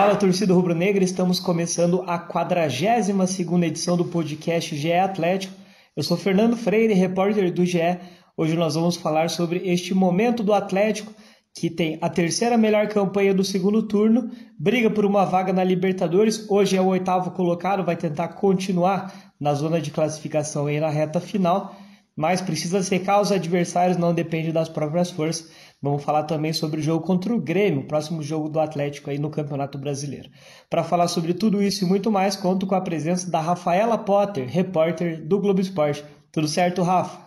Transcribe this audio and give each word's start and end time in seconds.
Fala 0.00 0.16
torcida 0.16 0.54
rubro-negra, 0.54 1.04
estamos 1.04 1.38
começando 1.38 2.02
a 2.06 2.18
42 2.18 3.28
segunda 3.28 3.66
edição 3.66 3.98
do 3.98 4.06
podcast 4.06 4.74
GE 4.74 4.94
Atlético. 4.94 5.52
Eu 5.94 6.02
sou 6.02 6.16
Fernando 6.16 6.56
Freire, 6.56 6.94
repórter 6.94 7.52
do 7.52 7.66
GE. 7.66 7.98
Hoje 8.34 8.56
nós 8.56 8.76
vamos 8.76 8.96
falar 8.96 9.28
sobre 9.28 9.60
este 9.62 9.92
momento 9.92 10.42
do 10.42 10.54
Atlético 10.54 11.12
que 11.54 11.68
tem 11.68 11.98
a 12.00 12.08
terceira 12.08 12.56
melhor 12.56 12.88
campanha 12.88 13.34
do 13.34 13.44
segundo 13.44 13.82
turno, 13.82 14.30
briga 14.58 14.88
por 14.88 15.04
uma 15.04 15.26
vaga 15.26 15.52
na 15.52 15.62
Libertadores, 15.62 16.48
hoje 16.48 16.78
é 16.78 16.80
o 16.80 16.86
oitavo 16.86 17.32
colocado, 17.32 17.84
vai 17.84 17.94
tentar 17.94 18.28
continuar 18.28 19.12
na 19.38 19.52
zona 19.52 19.82
de 19.82 19.90
classificação 19.90 20.70
e 20.70 20.80
na 20.80 20.88
reta 20.88 21.20
final, 21.20 21.76
mas 22.20 22.42
precisa 22.42 22.82
secar 22.82 23.18
os 23.18 23.32
adversários, 23.32 23.96
não 23.96 24.12
depende 24.12 24.52
das 24.52 24.68
próprias 24.68 25.10
forças. 25.10 25.50
Vamos 25.80 26.04
falar 26.04 26.24
também 26.24 26.52
sobre 26.52 26.78
o 26.78 26.82
jogo 26.82 27.02
contra 27.02 27.34
o 27.34 27.40
Grêmio, 27.40 27.88
próximo 27.88 28.22
jogo 28.22 28.46
do 28.46 28.60
Atlético 28.60 29.08
aí 29.08 29.16
no 29.16 29.30
Campeonato 29.30 29.78
Brasileiro. 29.78 30.28
Para 30.68 30.84
falar 30.84 31.08
sobre 31.08 31.32
tudo 31.32 31.62
isso 31.62 31.82
e 31.82 31.88
muito 31.88 32.10
mais, 32.10 32.36
conto 32.36 32.66
com 32.66 32.74
a 32.74 32.80
presença 32.82 33.30
da 33.30 33.40
Rafaela 33.40 33.96
Potter, 33.96 34.46
repórter 34.46 35.26
do 35.26 35.40
Globo 35.40 35.62
Esporte. 35.62 36.04
Tudo 36.30 36.46
certo, 36.46 36.82
Rafa? 36.82 37.18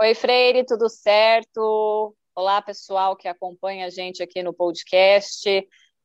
Oi, 0.00 0.14
Freire, 0.16 0.66
tudo 0.66 0.88
certo? 0.88 2.12
Olá, 2.34 2.60
pessoal 2.60 3.14
que 3.14 3.28
acompanha 3.28 3.86
a 3.86 3.90
gente 3.90 4.20
aqui 4.20 4.42
no 4.42 4.52
podcast. 4.52 5.48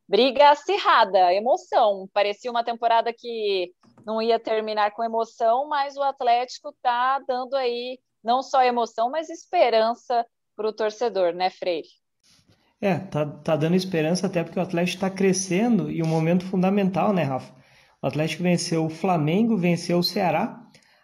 Briga 0.07 0.51
acirrada, 0.51 1.33
emoção. 1.33 2.07
Parecia 2.13 2.51
uma 2.51 2.63
temporada 2.63 3.11
que 3.11 3.71
não 4.05 4.21
ia 4.21 4.39
terminar 4.39 4.91
com 4.91 5.03
emoção, 5.03 5.67
mas 5.67 5.95
o 5.95 6.03
Atlético 6.03 6.69
está 6.69 7.19
dando 7.27 7.55
aí 7.55 7.99
não 8.23 8.41
só 8.41 8.63
emoção, 8.63 9.09
mas 9.09 9.29
esperança 9.29 10.25
para 10.55 10.67
o 10.67 10.73
torcedor, 10.73 11.33
né, 11.33 11.49
Freire? 11.49 11.87
É, 12.79 12.97
tá, 12.97 13.25
tá 13.25 13.55
dando 13.55 13.75
esperança 13.75 14.27
até 14.27 14.43
porque 14.43 14.59
o 14.59 14.63
Atlético 14.63 14.97
está 14.97 15.09
crescendo 15.09 15.89
e 15.89 16.01
um 16.01 16.07
momento 16.07 16.45
fundamental, 16.45 17.13
né, 17.13 17.23
Rafa? 17.23 17.53
O 18.01 18.07
Atlético 18.07 18.43
venceu 18.43 18.85
o 18.85 18.89
Flamengo, 18.89 19.55
venceu 19.55 19.99
o 19.99 20.03
Ceará, 20.03 20.59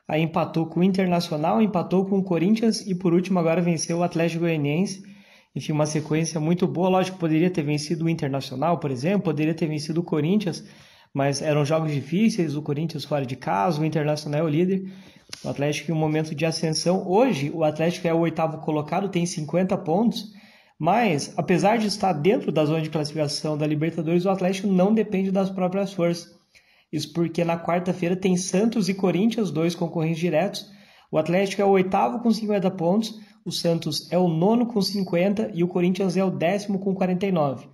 aí 0.07 0.21
empatou 0.21 0.65
com 0.65 0.79
o 0.79 0.83
Internacional, 0.83 1.61
empatou 1.61 2.05
com 2.05 2.17
o 2.17 2.23
Corinthians 2.23 2.81
e 2.81 2.95
por 2.95 3.13
último 3.13 3.37
agora 3.39 3.61
venceu 3.61 3.99
o 3.99 4.03
Atlético 4.03 4.41
Goianiense 4.41 5.17
enfim, 5.57 5.71
uma 5.71 5.87
sequência 5.87 6.39
muito 6.39 6.67
boa. 6.67 6.87
Lógico, 6.87 7.17
poderia 7.17 7.49
ter 7.49 7.63
vencido 7.63 8.05
o 8.05 8.09
Internacional, 8.09 8.79
por 8.79 8.91
exemplo, 8.91 9.23
poderia 9.23 9.55
ter 9.55 9.65
vencido 9.65 10.01
o 10.01 10.03
Corinthians, 10.03 10.63
mas 11.13 11.41
eram 11.41 11.65
jogos 11.65 11.91
difíceis. 11.91 12.55
O 12.55 12.61
Corinthians 12.61 13.05
fora 13.05 13.25
de 13.25 13.35
casa, 13.35 13.81
o 13.81 13.85
Internacional 13.85 14.41
é 14.41 14.43
o 14.43 14.49
líder. 14.49 14.91
O 15.43 15.49
Atlético 15.49 15.91
em 15.91 15.93
um 15.93 15.97
momento 15.97 16.33
de 16.33 16.45
ascensão. 16.45 17.07
Hoje, 17.07 17.51
o 17.53 17.63
Atlético 17.63 18.07
é 18.07 18.13
o 18.13 18.19
oitavo 18.19 18.59
colocado, 18.59 19.09
tem 19.09 19.25
50 19.25 19.77
pontos, 19.79 20.31
mas 20.79 21.33
apesar 21.37 21.77
de 21.77 21.87
estar 21.87 22.13
dentro 22.13 22.51
da 22.51 22.63
zona 22.65 22.81
de 22.81 22.89
classificação 22.89 23.57
da 23.57 23.67
Libertadores, 23.67 24.25
o 24.25 24.29
Atlético 24.29 24.67
não 24.67 24.93
depende 24.93 25.31
das 25.31 25.49
próprias 25.49 25.93
forças. 25.93 26.35
Isso 26.91 27.11
porque 27.11 27.43
na 27.43 27.59
quarta-feira 27.59 28.15
tem 28.15 28.37
Santos 28.37 28.87
e 28.87 28.93
Corinthians, 28.93 29.51
dois 29.51 29.75
concorrentes 29.75 30.19
diretos. 30.19 30.65
O 31.11 31.17
Atlético 31.17 31.61
é 31.61 31.65
o 31.65 31.69
oitavo 31.69 32.19
com 32.19 32.31
50 32.31 32.71
pontos 32.71 33.19
o 33.47 33.51
Santos 33.51 34.11
é 34.11 34.17
o 34.17 34.27
nono 34.27 34.65
com 34.65 34.81
50 34.81 35.51
e 35.53 35.63
o 35.63 35.69
Corinthians 35.69 36.17
é 36.17 36.23
o 36.23 36.29
décimo 36.29 36.79
com 36.79 36.93
49. 36.93 37.65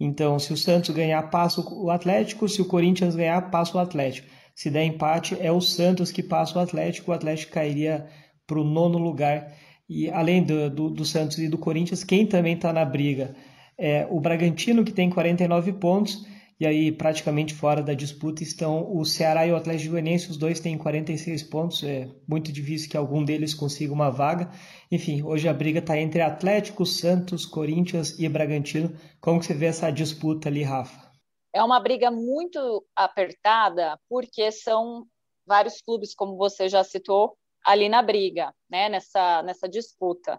Então, 0.00 0.38
se 0.38 0.50
o 0.50 0.56
Santos 0.56 0.94
ganhar, 0.94 1.22
passa 1.24 1.60
o 1.60 1.90
Atlético, 1.90 2.48
se 2.48 2.62
o 2.62 2.64
Corinthians 2.64 3.14
ganhar, 3.14 3.50
passa 3.50 3.76
o 3.76 3.80
Atlético. 3.80 4.26
Se 4.54 4.70
der 4.70 4.84
empate, 4.84 5.36
é 5.38 5.52
o 5.52 5.60
Santos 5.60 6.10
que 6.10 6.22
passa 6.22 6.58
o 6.58 6.62
Atlético, 6.62 7.10
o 7.10 7.14
Atlético 7.14 7.52
cairia 7.52 8.06
para 8.46 8.58
o 8.58 8.64
nono 8.64 8.98
lugar. 8.98 9.52
E 9.86 10.08
além 10.10 10.42
do, 10.42 10.70
do, 10.70 10.90
do, 10.90 11.04
Santos 11.04 11.38
e 11.38 11.48
do 11.48 11.58
Corinthians, 11.58 12.02
quem 12.02 12.26
também 12.26 12.54
está 12.54 12.72
na 12.72 12.84
briga 12.84 13.34
é 13.76 14.06
o 14.10 14.20
Bragantino, 14.20 14.84
que 14.84 14.92
tem 14.92 15.08
49 15.08 15.72
pontos, 15.74 16.26
e 16.60 16.66
aí, 16.66 16.92
praticamente 16.92 17.54
fora 17.54 17.82
da 17.82 17.94
disputa, 17.94 18.42
estão 18.42 18.94
o 18.94 19.02
Ceará 19.02 19.46
e 19.46 19.50
o 19.50 19.56
Atlético 19.56 19.92
Goianiense. 19.92 20.30
Os 20.30 20.36
dois 20.36 20.60
têm 20.60 20.76
46 20.76 21.44
pontos. 21.44 21.82
É 21.82 22.06
muito 22.28 22.52
difícil 22.52 22.90
que 22.90 22.98
algum 22.98 23.24
deles 23.24 23.54
consiga 23.54 23.94
uma 23.94 24.10
vaga. 24.10 24.50
Enfim, 24.92 25.22
hoje 25.22 25.48
a 25.48 25.54
briga 25.54 25.78
está 25.78 25.96
entre 25.96 26.20
Atlético, 26.20 26.84
Santos, 26.84 27.46
Corinthians 27.46 28.18
e 28.18 28.28
Bragantino. 28.28 28.94
Como 29.22 29.40
que 29.40 29.46
você 29.46 29.54
vê 29.54 29.66
essa 29.66 29.90
disputa 29.90 30.50
ali, 30.50 30.62
Rafa? 30.62 31.10
É 31.50 31.62
uma 31.62 31.80
briga 31.80 32.10
muito 32.10 32.86
apertada, 32.94 33.98
porque 34.06 34.52
são 34.52 35.06
vários 35.46 35.80
clubes, 35.80 36.14
como 36.14 36.36
você 36.36 36.68
já 36.68 36.84
citou, 36.84 37.38
ali 37.64 37.88
na 37.88 38.02
briga, 38.02 38.54
né? 38.68 38.90
nessa, 38.90 39.42
nessa 39.44 39.66
disputa. 39.66 40.38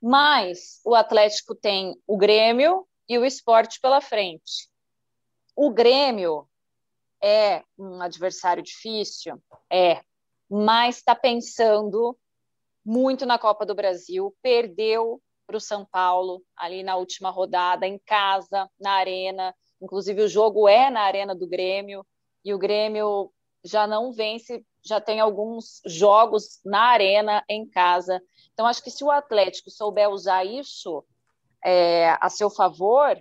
Mas 0.00 0.80
o 0.86 0.94
Atlético 0.94 1.56
tem 1.56 1.92
o 2.06 2.16
Grêmio 2.16 2.86
e 3.08 3.18
o 3.18 3.24
esporte 3.24 3.80
pela 3.80 4.00
frente. 4.00 4.68
O 5.56 5.70
Grêmio 5.70 6.46
é 7.22 7.64
um 7.78 8.02
adversário 8.02 8.62
difícil? 8.62 9.42
É, 9.72 10.02
mas 10.50 10.98
está 10.98 11.14
pensando 11.14 12.14
muito 12.84 13.24
na 13.24 13.38
Copa 13.38 13.64
do 13.64 13.74
Brasil, 13.74 14.36
perdeu 14.42 15.18
para 15.46 15.56
o 15.56 15.60
São 15.60 15.86
Paulo 15.86 16.42
ali 16.54 16.82
na 16.82 16.96
última 16.96 17.30
rodada, 17.30 17.86
em 17.86 17.98
casa, 17.98 18.70
na 18.78 18.92
Arena. 18.92 19.54
Inclusive, 19.80 20.22
o 20.22 20.28
jogo 20.28 20.68
é 20.68 20.90
na 20.90 21.00
Arena 21.00 21.34
do 21.34 21.46
Grêmio, 21.46 22.06
e 22.44 22.52
o 22.52 22.58
Grêmio 22.58 23.32
já 23.64 23.86
não 23.86 24.12
vence, 24.12 24.64
já 24.84 25.00
tem 25.00 25.20
alguns 25.20 25.80
jogos 25.86 26.60
na 26.64 26.82
Arena, 26.82 27.42
em 27.48 27.66
casa. 27.66 28.22
Então, 28.52 28.66
acho 28.66 28.82
que 28.82 28.90
se 28.90 29.02
o 29.02 29.10
Atlético 29.10 29.70
souber 29.70 30.10
usar 30.10 30.44
isso 30.44 31.02
é, 31.64 32.16
a 32.20 32.28
seu 32.28 32.50
favor, 32.50 33.18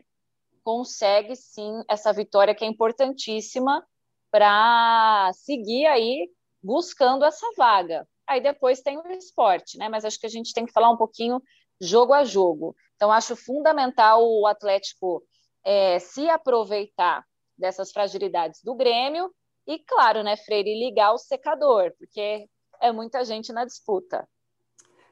consegue 0.66 1.36
sim 1.36 1.84
essa 1.88 2.12
vitória 2.12 2.56
que 2.56 2.66
é 2.66 2.68
importantíssima 2.68 3.86
para 4.31 5.31
seguir 5.34 5.86
aí 5.86 6.28
buscando 6.62 7.24
essa 7.24 7.46
vaga. 7.56 8.06
Aí 8.28 8.42
depois 8.42 8.81
tem 8.81 8.98
o 8.98 9.08
esporte, 9.12 9.78
né? 9.78 9.88
Mas 9.88 10.03
acho 10.03 10.20
que 10.20 10.26
a 10.26 10.30
gente 10.30 10.53
tem 10.53 10.66
que 10.66 10.74
falar 10.74 10.90
um 10.90 10.98
pouquinho 10.98 11.40
jogo 11.80 12.14
a 12.14 12.24
jogo. 12.24 12.76
Então 12.96 13.12
acho 13.12 13.36
fundamental 13.36 14.28
o 14.28 14.48
Atlético 14.48 15.24
é, 15.64 16.00
se 16.00 16.28
aproveitar 16.28 17.24
dessas 17.56 17.92
fragilidades 17.92 18.62
do 18.64 18.74
Grêmio 18.74 19.32
e, 19.68 19.78
claro, 19.78 20.24
né, 20.24 20.36
Freire, 20.36 20.80
ligar 20.80 21.14
o 21.14 21.18
secador, 21.20 21.94
porque 21.97 22.47
é 22.82 22.92
muita 22.92 23.24
gente 23.24 23.53
na 23.53 23.66
disputa. 23.66 24.28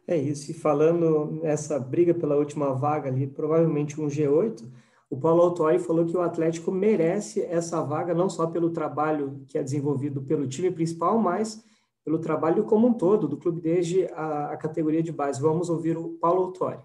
É 0.08 0.18
isso. 0.18 0.50
E 0.50 0.53
falando 0.53 1.40
nessa 1.44 1.80
briga 1.80 2.14
pela 2.14 2.35
última 2.35 2.74
vaga 2.74 3.09
ali, 3.09 3.28
provavelmente 3.28 4.02
um 4.02 4.08
G8, 4.08 4.68
o 5.13 5.18
Paulo 5.18 5.44
Autori 5.44 5.78
falou 5.78 6.07
que 6.07 6.18
o 6.18 6.22
Atlético 6.22 6.72
merece 6.72 7.41
essa 7.41 7.79
vaga 7.84 8.16
não 8.16 8.28
só 8.28 8.47
pelo 8.47 8.72
trabalho 8.72 9.44
que 9.47 9.59
é 9.59 9.63
desenvolvido 9.63 10.24
pelo 10.24 10.47
time 10.47 10.72
principal, 10.72 11.19
mas 11.19 11.63
pelo 12.03 12.18
trabalho 12.18 12.63
como 12.63 12.88
um 12.88 12.94
todo 12.94 13.28
do 13.28 13.38
clube 13.38 13.62
desde 13.62 14.07
a, 14.16 14.53
a 14.53 14.57
categoria 14.57 15.03
de 15.03 15.12
base. 15.12 15.40
Vamos 15.40 15.69
ouvir 15.69 15.96
o 15.96 16.18
Paulo 16.19 16.46
Autori. 16.46 16.79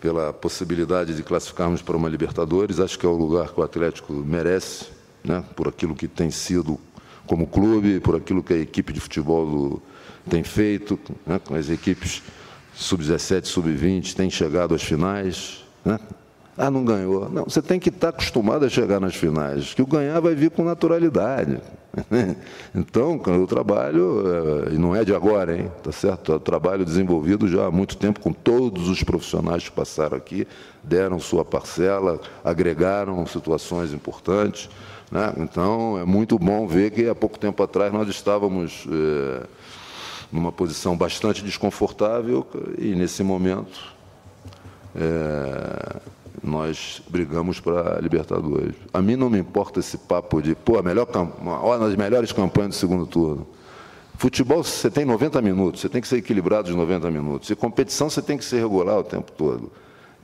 Pela 0.00 0.32
possibilidade 0.32 1.16
de 1.16 1.24
classificarmos 1.24 1.82
para 1.82 1.96
uma 1.96 2.08
Libertadores, 2.08 2.78
acho 2.78 2.96
que 2.96 3.04
é 3.04 3.08
o 3.08 3.16
lugar 3.16 3.52
que 3.52 3.58
o 3.58 3.64
Atlético 3.64 4.12
merece, 4.12 4.86
né, 5.24 5.44
por 5.56 5.66
aquilo 5.66 5.96
que 5.96 6.06
tem 6.06 6.30
sido 6.30 6.78
como 7.26 7.48
clube, 7.48 7.98
por 7.98 8.14
aquilo 8.14 8.44
que 8.44 8.52
a 8.52 8.58
equipe 8.58 8.92
de 8.92 9.00
futebol 9.00 9.44
do, 9.44 9.82
tem 10.30 10.44
feito, 10.44 10.96
né, 11.26 11.40
com 11.40 11.56
as 11.56 11.68
equipes 11.68 12.22
sub-17, 12.74 13.44
sub-20, 13.44 14.14
tem 14.14 14.30
chegado 14.30 14.72
às 14.72 14.84
finais, 14.84 15.64
né, 15.84 15.98
ah, 16.66 16.70
não 16.70 16.84
ganhou. 16.84 17.28
Não, 17.28 17.42
você 17.42 17.60
tem 17.60 17.80
que 17.80 17.88
estar 17.88 18.10
acostumado 18.10 18.64
a 18.64 18.68
chegar 18.68 19.00
nas 19.00 19.16
finais, 19.16 19.74
que 19.74 19.82
o 19.82 19.86
ganhar 19.86 20.20
vai 20.20 20.32
vir 20.32 20.50
com 20.50 20.62
naturalidade. 20.62 21.58
Então, 22.74 23.16
o 23.16 23.46
trabalho, 23.46 24.22
eh, 24.66 24.74
e 24.74 24.78
não 24.78 24.96
é 24.96 25.04
de 25.04 25.14
agora, 25.14 25.54
hein? 25.54 25.70
Tá 25.82 25.92
certo? 25.92 26.32
É 26.32 26.36
um 26.36 26.38
trabalho 26.38 26.86
desenvolvido 26.86 27.46
já 27.46 27.66
há 27.66 27.70
muito 27.70 27.98
tempo 27.98 28.18
com 28.18 28.32
todos 28.32 28.88
os 28.88 29.02
profissionais 29.02 29.64
que 29.64 29.72
passaram 29.72 30.16
aqui, 30.16 30.48
deram 30.82 31.18
sua 31.18 31.44
parcela, 31.44 32.18
agregaram 32.42 33.26
situações 33.26 33.92
importantes. 33.92 34.70
Né? 35.10 35.34
Então, 35.36 35.98
é 35.98 36.04
muito 36.06 36.38
bom 36.38 36.66
ver 36.66 36.92
que 36.92 37.06
há 37.06 37.14
pouco 37.14 37.38
tempo 37.38 37.62
atrás 37.62 37.92
nós 37.92 38.08
estávamos. 38.08 38.86
Eh, 38.90 39.46
numa 40.32 40.50
posição 40.50 40.96
bastante 40.96 41.44
desconfortável 41.44 42.46
e 42.78 42.94
nesse 42.94 43.22
momento 43.22 43.92
é, 44.96 46.00
nós 46.42 47.02
brigamos 47.08 47.60
para 47.60 48.00
Libertadores. 48.00 48.74
A 48.92 49.02
mim 49.02 49.16
não 49.16 49.28
me 49.28 49.38
importa 49.38 49.80
esse 49.80 49.98
papo 49.98 50.40
de, 50.40 50.54
pô, 50.54 50.78
a 50.78 50.82
melhor, 50.82 51.08
uma 51.40 51.78
das 51.78 51.96
melhores 51.96 52.32
campanhas 52.32 52.70
do 52.70 52.74
segundo 52.76 53.06
turno. 53.06 53.46
Futebol 54.16 54.62
você 54.62 54.90
tem 54.90 55.04
90 55.04 55.42
minutos, 55.42 55.80
você 55.80 55.88
tem 55.88 56.00
que 56.00 56.06
ser 56.06 56.18
equilibrado 56.18 56.70
os 56.70 56.76
90 56.76 57.10
minutos. 57.10 57.50
E 57.50 57.56
competição 57.56 58.08
você 58.08 58.22
tem 58.22 58.38
que 58.38 58.44
ser 58.44 58.58
regular 58.58 58.98
o 58.98 59.04
tempo 59.04 59.32
todo. 59.32 59.72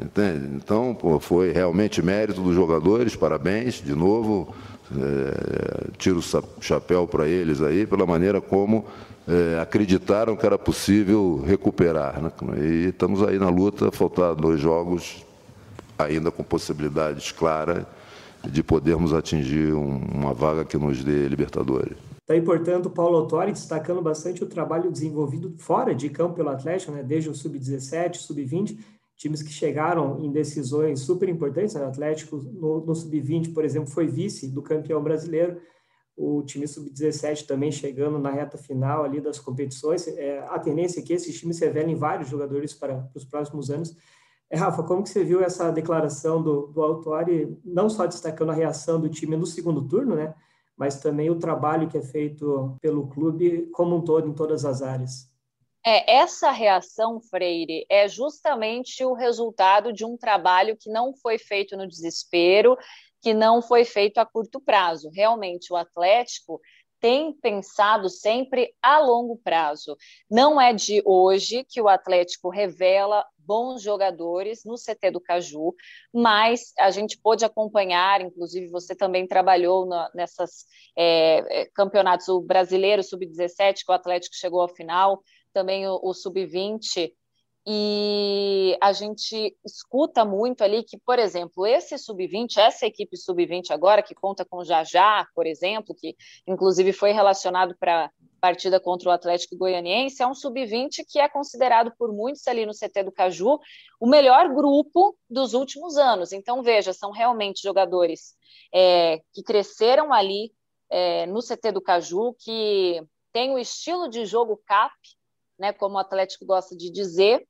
Entende? 0.01 0.49
Então, 0.55 0.95
pô, 0.95 1.19
foi 1.19 1.51
realmente 1.51 2.01
mérito 2.01 2.41
dos 2.41 2.55
jogadores, 2.55 3.17
parabéns, 3.17 3.83
de 3.83 3.95
novo. 3.95 4.55
É, 4.97 5.91
tiro 5.99 6.21
o 6.21 6.63
chapéu 6.63 7.07
para 7.07 7.27
eles 7.27 7.61
aí, 7.61 7.87
pela 7.87 8.07
maneira 8.07 8.41
como 8.41 8.87
é, 9.27 9.61
acreditaram 9.61 10.35
que 10.35 10.47
era 10.47 10.57
possível 10.57 11.43
recuperar. 11.47 12.23
Né? 12.23 12.31
E 12.61 12.89
estamos 12.89 13.23
aí 13.23 13.39
na 13.39 13.51
luta, 13.51 13.91
faltar 13.93 14.35
dois 14.35 14.61
jogos, 14.61 15.27
ainda 15.99 16.31
com 16.31 16.43
possibilidades 16.43 17.33
claras 17.33 17.85
de 18.45 18.63
podermos 18.63 19.13
atingir 19.13 19.75
um, 19.75 19.99
uma 19.99 20.33
vaga 20.33 20.65
que 20.65 20.77
nos 20.77 21.03
dê 21.03 21.27
Libertadores. 21.27 21.97
Daí, 22.27 22.43
portanto, 22.43 22.87
o 22.87 22.91
Paulo 22.91 23.17
Autori 23.17 23.53
destacando 23.53 24.03
bastante 24.03 24.45
o 24.45 24.47
trabalho 24.47 24.93
desenvolvido 24.93 25.55
fora 25.59 25.95
de 25.95 26.11
campo 26.11 26.35
pelo 26.35 26.51
Atlético, 26.51 26.93
né? 26.93 27.03
desde 27.03 27.31
o 27.31 27.35
Sub-17, 27.35 28.17
Sub-20, 28.17 28.79
times 29.17 29.43
que 29.43 29.51
chegaram 29.51 30.21
em 30.21 30.31
decisões 30.31 31.01
super 31.01 31.29
importantes. 31.29 31.75
Né? 31.75 31.81
O 31.81 31.89
Atlético, 31.89 32.37
no, 32.37 32.85
no 32.85 32.95
Sub-20, 32.95 33.55
por 33.55 33.65
exemplo, 33.65 33.91
foi 33.91 34.07
vice 34.07 34.47
do 34.47 34.61
campeão 34.61 35.03
brasileiro. 35.03 35.59
O 36.15 36.43
time 36.43 36.69
Sub-17 36.69 37.47
também 37.47 37.73
chegando 37.73 38.19
na 38.19 38.31
reta 38.31 38.59
final 38.59 39.05
ali 39.05 39.21
das 39.21 39.39
competições. 39.39 40.07
É, 40.07 40.41
a 40.51 40.59
tendência 40.59 41.01
é 41.01 41.03
que 41.03 41.15
esses 41.15 41.39
times 41.39 41.59
revelem 41.59 41.95
vários 41.95 42.29
jogadores 42.29 42.75
para, 42.75 42.95
para 42.95 43.17
os 43.17 43.25
próximos 43.25 43.71
anos. 43.71 43.97
É, 44.51 44.57
Rafa, 44.57 44.83
como 44.83 45.03
que 45.03 45.11
você 45.11 45.23
viu 45.23 45.43
essa 45.43 45.71
declaração 45.71 46.43
do, 46.43 46.69
do 46.69 46.83
Autori, 46.83 47.59
não 47.65 47.91
só 47.91 48.07
destacando 48.07 48.51
a 48.51 48.55
reação 48.55 49.01
do 49.01 49.09
time 49.09 49.37
no 49.37 49.47
segundo 49.47 49.87
turno, 49.87 50.15
né? 50.15 50.35
mas 50.79 51.01
também 51.01 51.29
o 51.29 51.39
trabalho 51.39 51.89
que 51.89 51.99
é 51.99 52.03
feito 52.03 52.77
pelo 52.81 53.09
clube 53.09 53.67
como 53.73 53.97
um 53.97 54.05
todo, 54.05 54.29
em 54.29 54.33
todas 54.33 54.65
as 54.65 54.81
áreas? 54.81 55.29
É, 55.85 56.19
essa 56.19 56.53
reação, 56.53 57.21
Freire, 57.21 57.85
é 57.91 58.09
justamente 58.09 59.05
o 59.05 59.13
resultado 59.13 59.93
de 59.93 60.05
um 60.05 60.17
trabalho 60.17 60.77
que 60.77 60.89
não 60.89 61.13
foi 61.15 61.37
feito 61.37 61.77
no 61.77 61.89
desespero, 61.89 62.77
que 63.21 63.35
não 63.35 63.61
foi 63.61 63.85
feito 63.85 64.19
a 64.19 64.27
curto 64.27 64.61
prazo. 64.61 65.11
Realmente, 65.13 65.73
o 65.73 65.77
Atlético 65.77 66.61
tem 67.01 67.33
pensado 67.33 68.09
sempre 68.09 68.75
a 68.83 68.99
longo 68.99 69.37
prazo. 69.37 69.97
Não 70.31 70.61
é 70.61 70.73
de 70.73 71.03
hoje 71.05 71.65
que 71.65 71.81
o 71.81 71.89
Atlético 71.89 72.49
revela 72.49 73.25
bons 73.39 73.81
jogadores 73.81 74.63
no 74.65 74.75
CT 74.75 75.11
do 75.11 75.21
Caju, 75.21 75.75
mas 76.13 76.73
a 76.79 76.91
gente 76.91 77.19
pôde 77.19 77.45
acompanhar, 77.45 78.21
inclusive 78.21 78.69
você 78.69 78.95
também 78.95 79.27
trabalhou 79.27 79.87
na, 79.87 80.11
nessas 80.15 80.67
é, 80.95 81.63
é 81.63 81.67
campeonatos, 81.75 82.29
o 82.29 82.43
brasileiro 82.43 83.03
sub-17, 83.03 83.85
que 83.87 83.91
o 83.91 83.95
Atlético 83.95 84.37
chegou 84.37 84.61
à 84.61 84.69
final, 84.69 85.23
também 85.53 85.87
o, 85.89 85.99
o 86.03 86.13
sub-20, 86.13 87.11
e 87.67 88.77
a 88.81 88.93
gente 88.93 89.57
escuta 89.65 90.25
muito 90.25 90.63
ali 90.63 90.83
que, 90.83 90.99
por 90.99 91.19
exemplo, 91.19 91.67
esse 91.67 91.99
sub-20, 91.99 92.57
essa 92.57 92.87
equipe 92.87 93.17
sub-20 93.17 93.71
agora, 93.71 94.03
que 94.03 94.15
conta 94.15 94.45
com 94.45 94.59
o 94.59 94.65
Jajá, 94.65 95.27
por 95.35 95.47
exemplo, 95.47 95.95
que 95.95 96.17
inclusive 96.47 96.93
foi 96.93 97.13
relacionado 97.13 97.77
para 97.79 98.11
partida 98.41 98.79
contra 98.81 99.09
o 99.09 99.13
Atlético 99.13 99.57
Goianiense, 99.57 100.23
é 100.23 100.27
um 100.27 100.35
sub-20 100.35 101.05
que 101.09 101.19
é 101.19 101.29
considerado 101.29 101.93
por 101.99 102.13
muitos 102.13 102.47
ali 102.47 102.65
no 102.65 102.73
CT 102.73 103.03
do 103.03 103.13
Caju 103.13 103.59
o 104.01 104.07
melhor 104.07 104.49
grupo 104.55 105.17
dos 105.29 105.55
últimos 105.55 105.97
anos. 105.97 106.33
Então, 106.33 106.63
veja, 106.63 106.93
são 106.93 107.11
realmente 107.11 107.63
jogadores 107.63 108.37
é, 108.73 109.21
que 109.33 109.43
cresceram 109.43 110.13
ali 110.13 110.53
é, 110.91 111.27
no 111.27 111.41
CT 111.41 111.73
do 111.73 111.83
Caju, 111.83 112.35
que 112.39 113.03
tem 113.33 113.53
o 113.53 113.59
estilo 113.59 114.09
de 114.09 114.25
jogo 114.25 114.61
CAP, 114.65 114.95
né, 115.59 115.73
como 115.73 115.97
o 115.97 115.99
Atlético 115.99 116.47
gosta 116.47 116.77
de 116.77 116.91
dizer, 116.91 117.47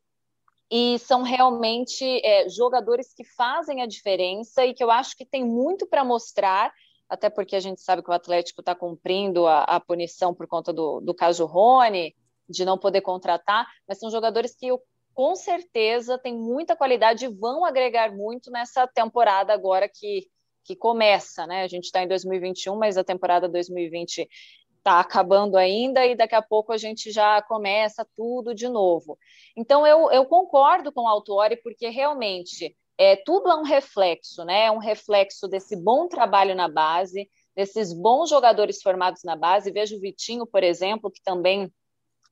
e 0.71 0.99
são 0.99 1.23
realmente 1.23 2.05
é, 2.25 2.49
jogadores 2.49 3.15
que 3.15 3.25
fazem 3.25 3.81
a 3.83 3.87
diferença 3.87 4.67
e 4.67 4.75
que 4.75 4.85
eu 4.85 4.91
acho 4.91 5.17
que 5.17 5.25
tem 5.25 5.45
muito 5.45 5.87
para 5.87 6.05
mostrar, 6.05 6.73
até 7.09 7.31
porque 7.31 7.57
a 7.57 7.61
gente 7.61 7.81
sabe 7.81 8.03
que 8.03 8.11
o 8.11 8.15
Atlético 8.15 8.61
está 8.61 8.75
cumprindo 8.75 9.47
a, 9.47 9.63
a, 9.63 9.81
punição 9.81 10.35
por 10.35 10.47
conta 10.47 10.73
do, 10.73 11.01
do 11.01 11.15
caso 11.15 11.47
Rony, 11.47 12.15
de 12.49 12.65
não 12.65 12.77
poder 12.77 13.01
contratar, 13.01 13.67
mas 13.87 13.99
são 13.99 14.11
jogadores 14.11 14.55
que 14.55 14.67
eu, 14.67 14.83
com 15.15 15.35
certeza 15.35 16.19
têm 16.19 16.37
muita 16.37 16.77
qualidade 16.77 17.25
e 17.25 17.29
vão 17.29 17.65
agregar 17.65 18.15
muito 18.15 18.51
nessa 18.51 18.87
temporada 18.87 19.53
agora 19.53 19.89
que, 19.89 20.29
que 20.65 20.77
começa, 20.77 21.47
né? 21.47 21.63
A 21.63 21.67
gente 21.67 21.85
está 21.85 22.03
em 22.03 22.09
2021, 22.09 22.77
mas 22.77 22.99
a 22.99 23.05
temporada 23.05 23.49
2020 23.49 24.29
está 24.79 25.01
acabando 25.01 25.57
ainda 25.57 26.07
e 26.07 26.15
daqui 26.15 26.35
a 26.35 26.43
pouco 26.43 26.73
a 26.73 26.79
gente 26.79 27.11
já 27.11 27.43
começa 27.43 28.07
tudo 28.17 28.55
de 28.55 28.69
novo. 28.69 29.19
Então, 29.57 29.87
eu, 29.87 30.11
eu 30.11 30.25
concordo 30.25 30.91
com 30.93 31.03
o 31.03 31.09
Autori, 31.09 31.57
porque 31.57 31.89
realmente 31.89 32.77
é, 32.97 33.15
tudo 33.17 33.49
é 33.49 33.55
um 33.55 33.63
reflexo, 33.63 34.45
né? 34.45 34.65
É 34.65 34.71
um 34.71 34.79
reflexo 34.79 35.47
desse 35.47 35.77
bom 35.77 36.09
trabalho 36.09 36.55
na 36.55 36.69
base, 36.69 37.31
desses 37.55 37.93
bons 37.93 38.29
jogadores 38.29 38.83
formados 38.83 39.23
na 39.23 39.37
base. 39.37 39.71
Vejo 39.71 39.97
o 39.97 40.01
Vitinho, 40.01 40.47
por 40.47 40.65
exemplo, 40.65 41.11
que 41.11 41.23
também 41.23 41.73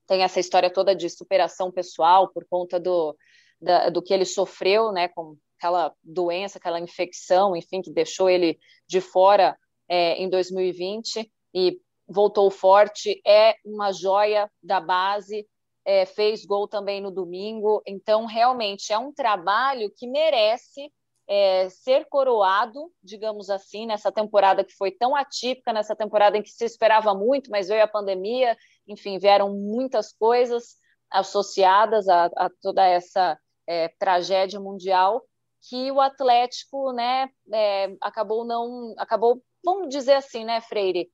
tem 0.06 0.22
essa 0.22 0.40
história 0.40 0.70
toda 0.70 0.94
de 0.94 1.08
superação 1.10 1.70
pessoal 1.70 2.28
por 2.28 2.44
conta 2.48 2.80
do, 2.80 3.16
da, 3.60 3.90
do 3.90 4.02
que 4.02 4.12
ele 4.12 4.24
sofreu, 4.24 4.90
né? 4.90 5.08
Com 5.08 5.36
aquela 5.58 5.94
doença, 6.02 6.58
aquela 6.58 6.80
infecção, 6.80 7.56
enfim, 7.56 7.80
que 7.80 7.90
deixou 7.90 8.28
ele 8.28 8.58
de 8.88 9.00
fora 9.00 9.56
é, 9.88 10.14
em 10.14 10.28
2020 10.28 11.30
e 11.54 11.80
voltou 12.08 12.50
forte, 12.50 13.20
é 13.26 13.56
uma 13.64 13.92
joia 13.92 14.50
da 14.62 14.80
base, 14.80 15.46
é, 15.84 16.04
fez 16.04 16.44
gol 16.44 16.66
também 16.66 17.00
no 17.00 17.10
domingo. 17.10 17.82
Então, 17.86 18.26
realmente, 18.26 18.92
é 18.92 18.98
um 18.98 19.12
trabalho 19.12 19.90
que 19.96 20.06
merece 20.06 20.90
é, 21.28 21.68
ser 21.68 22.06
coroado, 22.08 22.90
digamos 23.02 23.50
assim, 23.50 23.86
nessa 23.86 24.12
temporada 24.12 24.64
que 24.64 24.72
foi 24.72 24.90
tão 24.90 25.16
atípica, 25.16 25.72
nessa 25.72 25.96
temporada 25.96 26.36
em 26.36 26.42
que 26.42 26.50
se 26.50 26.64
esperava 26.64 27.14
muito, 27.14 27.50
mas 27.50 27.68
veio 27.68 27.82
a 27.82 27.88
pandemia, 27.88 28.56
enfim, 28.86 29.18
vieram 29.18 29.52
muitas 29.52 30.12
coisas 30.12 30.76
associadas 31.10 32.08
a, 32.08 32.26
a 32.36 32.50
toda 32.60 32.84
essa 32.84 33.38
é, 33.66 33.88
tragédia 33.98 34.60
mundial 34.60 35.22
que 35.68 35.90
o 35.90 36.00
Atlético, 36.00 36.92
né, 36.92 37.28
é, 37.52 37.92
acabou 38.00 38.44
não, 38.44 38.94
acabou, 38.98 39.42
vamos 39.64 39.88
dizer 39.88 40.14
assim, 40.14 40.44
né, 40.44 40.60
Freire, 40.60 41.10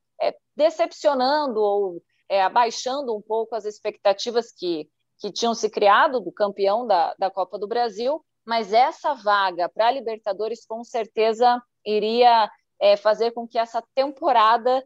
decepcionando 0.57 1.61
ou 1.61 2.03
é, 2.29 2.43
abaixando 2.43 3.17
um 3.17 3.21
pouco 3.21 3.55
as 3.55 3.65
expectativas 3.65 4.53
que, 4.53 4.89
que 5.19 5.31
tinham 5.31 5.55
se 5.55 5.69
criado 5.69 6.21
do 6.21 6.33
campeão 6.33 6.87
da, 6.87 7.15
da 7.19 7.31
Copa 7.31 7.59
do 7.59 7.69
Brasil, 7.69 8.25
mas 8.45 8.73
essa 8.73 9.15
vaga 9.15 9.69
para 9.69 9.89
a 9.89 9.91
Libertadores 9.91 10.65
com 10.67 10.83
certeza 10.83 11.61
iria 11.85 12.51
é, 12.81 12.97
fazer 12.97 13.33
com 13.33 13.47
que 13.47 13.59
essa 13.59 13.83
temporada, 13.95 14.85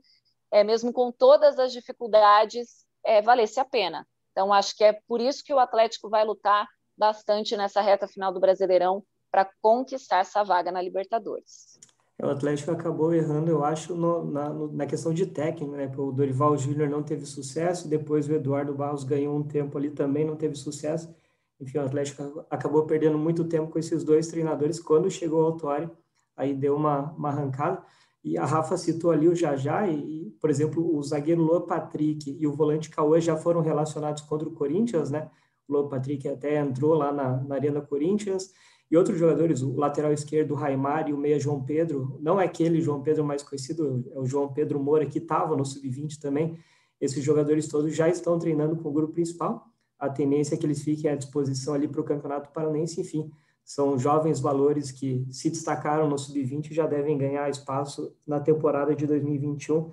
é, 0.51 0.63
mesmo 0.63 0.93
com 0.93 1.11
todas 1.11 1.59
as 1.59 1.73
dificuldades, 1.73 2.85
é, 3.05 3.23
valesse 3.23 3.59
a 3.61 3.65
pena. 3.65 4.07
Então, 4.33 4.53
acho 4.53 4.77
que 4.77 4.85
é 4.85 4.93
por 5.09 5.21
isso 5.21 5.43
que 5.43 5.55
o 5.55 5.59
Atlético 5.59 6.11
vai 6.11 6.25
lutar 6.25 6.67
bastante 6.97 7.57
nessa 7.57 7.81
reta 7.81 8.07
final 8.07 8.33
do 8.33 8.41
Brasileirão 8.41 9.03
para 9.31 9.49
conquistar 9.63 10.19
essa 10.19 10.43
vaga 10.43 10.71
na 10.71 10.83
Libertadores. 10.83 11.79
O 12.23 12.29
Atlético 12.29 12.71
acabou 12.71 13.13
errando, 13.13 13.51
eu 13.51 13.63
acho, 13.63 13.95
no, 13.95 14.25
na, 14.25 14.49
no, 14.49 14.73
na, 14.73 14.87
questão 14.87 15.13
de 15.13 15.27
técnico, 15.27 15.77
né? 15.77 15.91
O 15.99 16.11
Dorival 16.11 16.57
Júnior 16.57 16.89
não 16.89 17.03
teve 17.03 17.27
sucesso, 17.27 17.89
depois 17.89 18.27
o 18.27 18.33
Eduardo 18.33 18.75
Barros 18.75 19.05
ganhou 19.05 19.37
um 19.37 19.43
tempo 19.43 19.77
ali 19.77 19.91
também, 19.91 20.25
não 20.25 20.35
teve 20.35 20.55
sucesso. 20.55 21.15
Enfim, 21.61 21.79
o 21.79 21.83
Atlético 21.83 22.45
acabou 22.51 22.87
perdendo 22.87 23.19
muito 23.19 23.45
tempo 23.45 23.71
com 23.71 23.79
esses 23.79 24.03
dois 24.03 24.29
treinadores. 24.29 24.81
Quando 24.81 25.11
chegou 25.11 25.41
ao 25.41 25.53
Autório, 25.53 25.91
aí 26.35 26.55
deu 26.55 26.75
uma, 26.75 27.13
uma 27.13 27.29
arrancada. 27.29 27.83
E 28.25 28.37
a 28.39 28.45
Rafa 28.45 28.77
citou 28.79 29.11
ali 29.11 29.29
o 29.29 29.35
Jajá, 29.35 29.87
e, 29.89 30.35
por 30.41 30.51
exemplo, 30.51 30.97
o 30.97 31.03
zagueiro 31.03 31.43
Luan 31.43 31.67
Patrick 31.67 32.37
e 32.41 32.47
o 32.47 32.53
volante 32.53 32.91
Cauã 32.91 33.21
já 33.21 33.37
foram 33.37 33.61
relacionados 33.61 34.23
contra 34.23 34.49
o 34.49 34.53
Corinthians, 34.53 35.11
né? 35.11 35.31
O 35.69 35.73
Luan 35.75 35.89
Patrick 35.89 36.27
até 36.29 36.59
entrou 36.59 36.95
lá 36.95 37.13
na, 37.13 37.43
na 37.43 37.55
Arena 37.55 37.81
Corinthians. 37.81 38.53
E 38.91 38.97
outros 38.97 39.19
jogadores, 39.19 39.63
o 39.63 39.75
lateral 39.75 40.13
esquerdo, 40.13 40.53
o 40.53 40.55
Raimar, 40.55 41.09
e 41.09 41.13
o 41.13 41.19
meia 41.19 41.41
João 41.41 41.63
Pedro, 41.63 42.19
não 42.21 42.41
é 42.41 42.45
aquele 42.45 42.81
João 42.81 43.03
Pedro 43.03 43.25
mais 43.25 43.43
conhecido, 43.43 44.05
é 44.15 44.19
o 44.19 44.25
João 44.25 44.53
Pedro 44.53 44.79
Moura, 44.79 45.07
que 45.07 45.19
estava 45.19 45.57
no 45.57 45.65
Sub-20 45.65 46.21
também. 46.21 46.59
Esses 47.01 47.23
jogadores 47.23 47.67
todos 47.69 47.95
já 47.95 48.09
estão 48.09 48.39
treinando 48.39 48.77
com 48.77 48.89
o 48.89 48.93
grupo 48.93 49.13
principal. 49.13 49.67
A 49.99 50.09
tendência 50.09 50.55
é 50.55 50.59
que 50.59 50.65
eles 50.65 50.83
fiquem 50.83 51.11
à 51.11 51.17
disposição 51.17 51.75
ali 51.75 51.89
para 51.89 52.01
o 52.01 52.05
Campeonato 52.05 52.53
Paranense. 52.53 53.01
Enfim, 53.01 53.31
são 53.65 53.99
jovens 53.99 54.39
valores 54.39 54.93
que 54.93 55.27
se 55.31 55.51
destacaram 55.51 56.09
no 56.09 56.17
Sub-20 56.17 56.71
e 56.71 56.75
já 56.75 56.87
devem 56.87 57.19
ganhar 57.19 57.51
espaço 57.51 58.15
na 58.25 58.39
temporada 58.39 58.95
de 58.95 59.07
2021. 59.07 59.91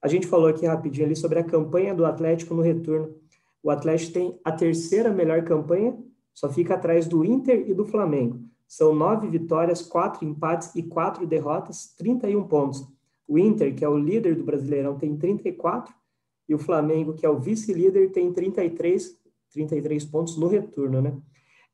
A 0.00 0.06
gente 0.06 0.28
falou 0.28 0.46
aqui 0.46 0.64
rapidinho 0.64 1.06
ali 1.06 1.16
sobre 1.16 1.40
a 1.40 1.44
campanha 1.44 1.92
do 1.92 2.06
Atlético 2.06 2.54
no 2.54 2.62
retorno 2.62 3.16
O 3.60 3.70
Atlético 3.70 4.12
tem 4.12 4.40
a 4.44 4.52
terceira 4.52 5.10
melhor 5.10 5.42
campanha, 5.42 5.98
só 6.38 6.48
fica 6.48 6.74
atrás 6.74 7.08
do 7.08 7.24
Inter 7.24 7.68
e 7.68 7.74
do 7.74 7.84
Flamengo. 7.84 8.38
São 8.64 8.94
nove 8.94 9.26
vitórias, 9.26 9.82
quatro 9.82 10.24
empates 10.24 10.72
e 10.76 10.84
quatro 10.84 11.26
derrotas, 11.26 11.92
31 11.96 12.44
pontos. 12.44 12.86
O 13.26 13.36
Inter, 13.36 13.74
que 13.74 13.84
é 13.84 13.88
o 13.88 13.98
líder 13.98 14.36
do 14.36 14.44
Brasileirão, 14.44 14.96
tem 14.96 15.16
34 15.16 15.92
e 16.48 16.54
o 16.54 16.58
Flamengo, 16.58 17.12
que 17.12 17.26
é 17.26 17.28
o 17.28 17.40
vice-líder, 17.40 18.12
tem 18.12 18.32
33, 18.32 19.18
33 19.50 20.04
pontos 20.04 20.36
no 20.36 20.46
retorno, 20.46 21.02
né? 21.02 21.16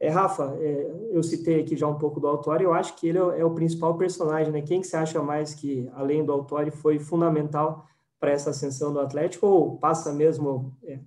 É, 0.00 0.09
Rafa, 0.09 0.56
é, 0.59 1.11
eu 1.11 1.23
citei 1.23 1.61
aqui 1.61 1.76
já 1.76 1.87
um 1.87 1.99
pouco 1.99 2.18
do 2.18 2.26
Autori, 2.26 2.64
eu 2.64 2.73
acho 2.73 2.97
que 2.97 3.09
ele 3.09 3.18
é, 3.18 3.40
é 3.40 3.44
o 3.44 3.54
principal 3.54 3.99
personagem, 3.99 4.50
né? 4.50 4.62
Quem 4.62 4.80
que 4.80 4.87
você 4.87 4.97
acha 4.97 5.23
mais 5.23 5.52
que, 5.52 5.90
além 5.92 6.25
do 6.25 6.33
Autori, 6.33 6.71
foi 6.71 6.99
fundamental 6.99 7.87
para 8.18 8.30
essa 8.30 8.49
ascensão 8.49 8.94
do 8.94 9.00
Atlético 9.00 9.47
ou 9.47 9.76
passa 9.76 10.11
mesmo 10.11 10.75
é, 10.83 11.00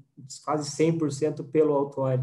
quase 0.46 0.70
100% 0.70 1.44
pelo 1.50 1.74
Autori? 1.74 2.22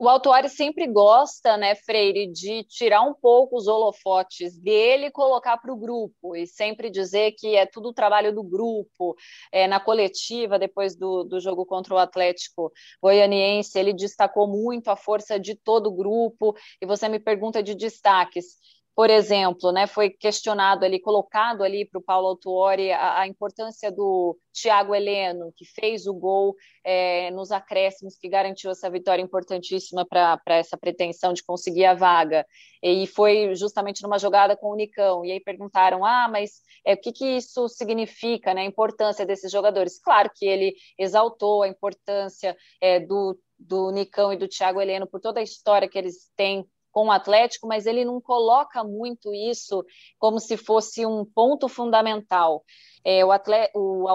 O 0.00 0.08
Autuari 0.08 0.48
sempre 0.48 0.86
gosta, 0.86 1.58
né, 1.58 1.74
Freire, 1.74 2.26
de 2.26 2.64
tirar 2.64 3.02
um 3.02 3.12
pouco 3.12 3.58
os 3.58 3.68
holofotes 3.68 4.58
dele 4.58 5.06
e 5.06 5.10
colocar 5.10 5.58
para 5.58 5.70
o 5.70 5.76
grupo, 5.76 6.34
e 6.34 6.46
sempre 6.46 6.88
dizer 6.88 7.32
que 7.32 7.54
é 7.54 7.66
tudo 7.66 7.90
o 7.90 7.92
trabalho 7.92 8.34
do 8.34 8.42
grupo. 8.42 9.14
É, 9.52 9.68
na 9.68 9.78
coletiva, 9.78 10.58
depois 10.58 10.96
do, 10.96 11.22
do 11.24 11.38
jogo 11.38 11.66
contra 11.66 11.94
o 11.94 11.98
Atlético 11.98 12.72
Goianiense, 13.02 13.78
ele 13.78 13.92
destacou 13.92 14.48
muito 14.48 14.88
a 14.88 14.96
força 14.96 15.38
de 15.38 15.54
todo 15.54 15.88
o 15.88 15.94
grupo, 15.94 16.56
e 16.80 16.86
você 16.86 17.06
me 17.06 17.18
pergunta 17.18 17.62
de 17.62 17.74
destaques 17.74 18.56
por 18.94 19.08
exemplo, 19.08 19.72
né, 19.72 19.86
foi 19.86 20.10
questionado 20.10 20.84
ali, 20.84 21.00
colocado 21.00 21.62
ali 21.62 21.86
para 21.86 21.98
o 21.98 22.02
Paulo 22.02 22.28
Autuori 22.28 22.92
a, 22.92 23.20
a, 23.20 23.26
importância 23.26 23.90
do 23.90 24.36
Thiago 24.52 24.94
Heleno, 24.94 25.52
que 25.56 25.64
fez 25.64 26.06
o 26.06 26.12
gol 26.12 26.54
é, 26.84 27.30
nos 27.30 27.50
acréscimos, 27.50 28.16
que 28.16 28.28
garantiu 28.28 28.70
essa 28.70 28.90
vitória 28.90 29.22
importantíssima 29.22 30.04
para 30.04 30.40
essa 30.48 30.76
pretensão 30.76 31.32
de 31.32 31.42
conseguir 31.42 31.84
a 31.84 31.94
vaga. 31.94 32.44
E 32.82 33.06
foi 33.06 33.54
justamente 33.54 34.02
numa 34.02 34.18
jogada 34.18 34.56
com 34.56 34.70
o 34.70 34.76
Nicão. 34.76 35.24
E 35.24 35.32
aí 35.32 35.40
perguntaram: 35.40 36.04
ah, 36.04 36.28
mas 36.28 36.60
é, 36.84 36.94
o 36.94 37.00
que, 37.00 37.12
que 37.12 37.36
isso 37.36 37.68
significa, 37.68 38.52
né, 38.52 38.62
a 38.62 38.66
importância 38.66 39.24
desses 39.24 39.52
jogadores? 39.52 40.00
Claro 40.00 40.30
que 40.34 40.46
ele 40.46 40.74
exaltou 40.98 41.62
a 41.62 41.68
importância 41.68 42.56
é, 42.80 42.98
do, 42.98 43.38
do 43.58 43.90
Nicão 43.92 44.32
e 44.32 44.36
do 44.36 44.48
Thiago 44.48 44.80
Heleno 44.80 45.06
por 45.06 45.20
toda 45.20 45.40
a 45.40 45.44
história 45.44 45.88
que 45.88 45.98
eles 45.98 46.30
têm 46.36 46.66
com 46.90 47.06
o 47.06 47.10
Atlético, 47.10 47.66
mas 47.66 47.86
ele 47.86 48.04
não 48.04 48.20
coloca 48.20 48.82
muito 48.84 49.32
isso 49.34 49.84
como 50.18 50.38
se 50.40 50.56
fosse 50.56 51.06
um 51.06 51.24
ponto 51.24 51.68
fundamental. 51.68 52.64
É, 53.04 53.24
o, 53.24 53.32
atleta, 53.32 53.72
o 53.74 54.06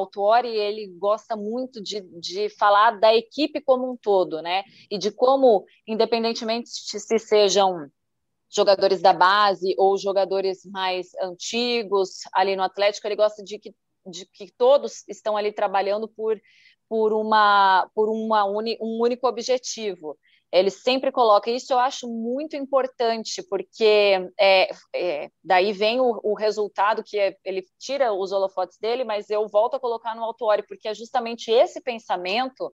ele 0.46 0.88
gosta 0.98 1.36
muito 1.36 1.82
de, 1.82 2.02
de 2.20 2.50
falar 2.50 3.00
da 3.00 3.16
equipe 3.16 3.60
como 3.62 3.92
um 3.92 3.98
todo, 3.98 4.42
né? 4.42 4.64
E 4.92 4.98
de 4.98 5.12
como, 5.12 5.66
independentemente 5.88 6.70
se 6.70 7.20
sejam 7.20 7.90
jogadores 8.56 9.02
da 9.02 9.12
base 9.12 9.76
ou 9.78 9.98
jogadores 9.98 10.66
mais 10.66 11.08
antigos 11.22 12.22
ali 12.34 12.56
no 12.56 12.64
Atlético, 12.64 13.08
ele 13.08 13.16
gosta 13.16 13.44
de 13.44 13.60
que, 13.60 13.74
de 14.06 14.26
que 14.28 14.52
todos 14.58 15.04
estão 15.08 15.36
ali 15.36 15.52
trabalhando 15.52 16.08
por, 16.08 16.40
por, 16.88 17.12
uma, 17.12 17.90
por 17.94 18.10
uma 18.10 18.46
uni, 18.46 18.78
um 18.80 19.02
único 19.02 19.28
objetivo. 19.28 20.18
Ele 20.52 20.70
sempre 20.70 21.12
coloca 21.12 21.50
isso, 21.50 21.74
eu 21.74 21.80
acho 21.80 22.08
muito 22.08 22.56
importante, 22.56 23.44
porque 23.50 24.30
é, 24.40 24.70
é, 24.96 25.30
daí 25.44 25.74
vem 25.74 26.00
o, 26.00 26.20
o 26.24 26.34
resultado 26.34 27.04
que 27.04 27.20
é, 27.20 27.36
ele 27.44 27.66
tira 27.78 28.14
os 28.14 28.32
holofotes 28.32 28.78
dele, 28.80 29.04
mas 29.04 29.30
eu 29.30 29.48
volto 29.48 29.76
a 29.76 29.80
colocar 29.80 30.16
no 30.16 30.24
autório, 30.24 30.66
porque 30.68 30.88
é 30.88 30.94
justamente 30.94 31.52
esse 31.52 31.82
pensamento 31.82 32.72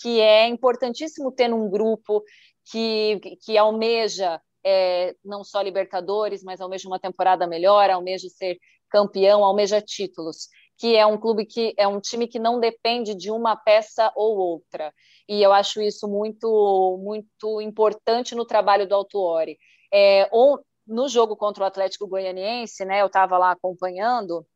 que 0.00 0.20
é 0.20 0.48
importantíssimo 0.48 1.30
ter 1.30 1.48
num 1.48 1.70
grupo 1.70 2.22
que, 2.70 3.20
que 3.44 3.56
almeja 3.56 4.40
é, 4.64 5.14
não 5.24 5.44
só 5.44 5.62
Libertadores, 5.62 6.42
mas 6.42 6.60
almeja 6.60 6.88
uma 6.88 6.98
temporada 6.98 7.46
melhor, 7.46 7.90
almeja 7.90 8.28
ser 8.28 8.58
campeão, 8.88 9.44
almeja 9.44 9.80
títulos 9.80 10.48
que 10.80 10.96
é 10.96 11.04
um 11.04 11.18
clube 11.18 11.44
que 11.44 11.74
é 11.76 11.86
um 11.86 12.00
time 12.00 12.26
que 12.26 12.38
não 12.38 12.58
depende 12.58 13.14
de 13.14 13.30
uma 13.30 13.54
peça 13.54 14.10
ou 14.16 14.38
outra. 14.38 14.94
E 15.28 15.42
eu 15.42 15.52
acho 15.52 15.82
isso 15.82 16.08
muito 16.08 16.98
muito 17.04 17.60
importante 17.60 18.34
no 18.34 18.46
trabalho 18.46 18.88
do 18.88 18.94
Autuori. 18.94 19.58
É, 19.92 20.26
ou 20.32 20.58
no 20.86 21.06
jogo 21.06 21.36
contra 21.36 21.64
o 21.64 21.66
Atlético 21.66 22.06
Goianiense, 22.08 22.84
né, 22.86 23.02
eu 23.02 23.08
estava 23.08 23.36
lá 23.36 23.50
acompanhando, 23.52 24.46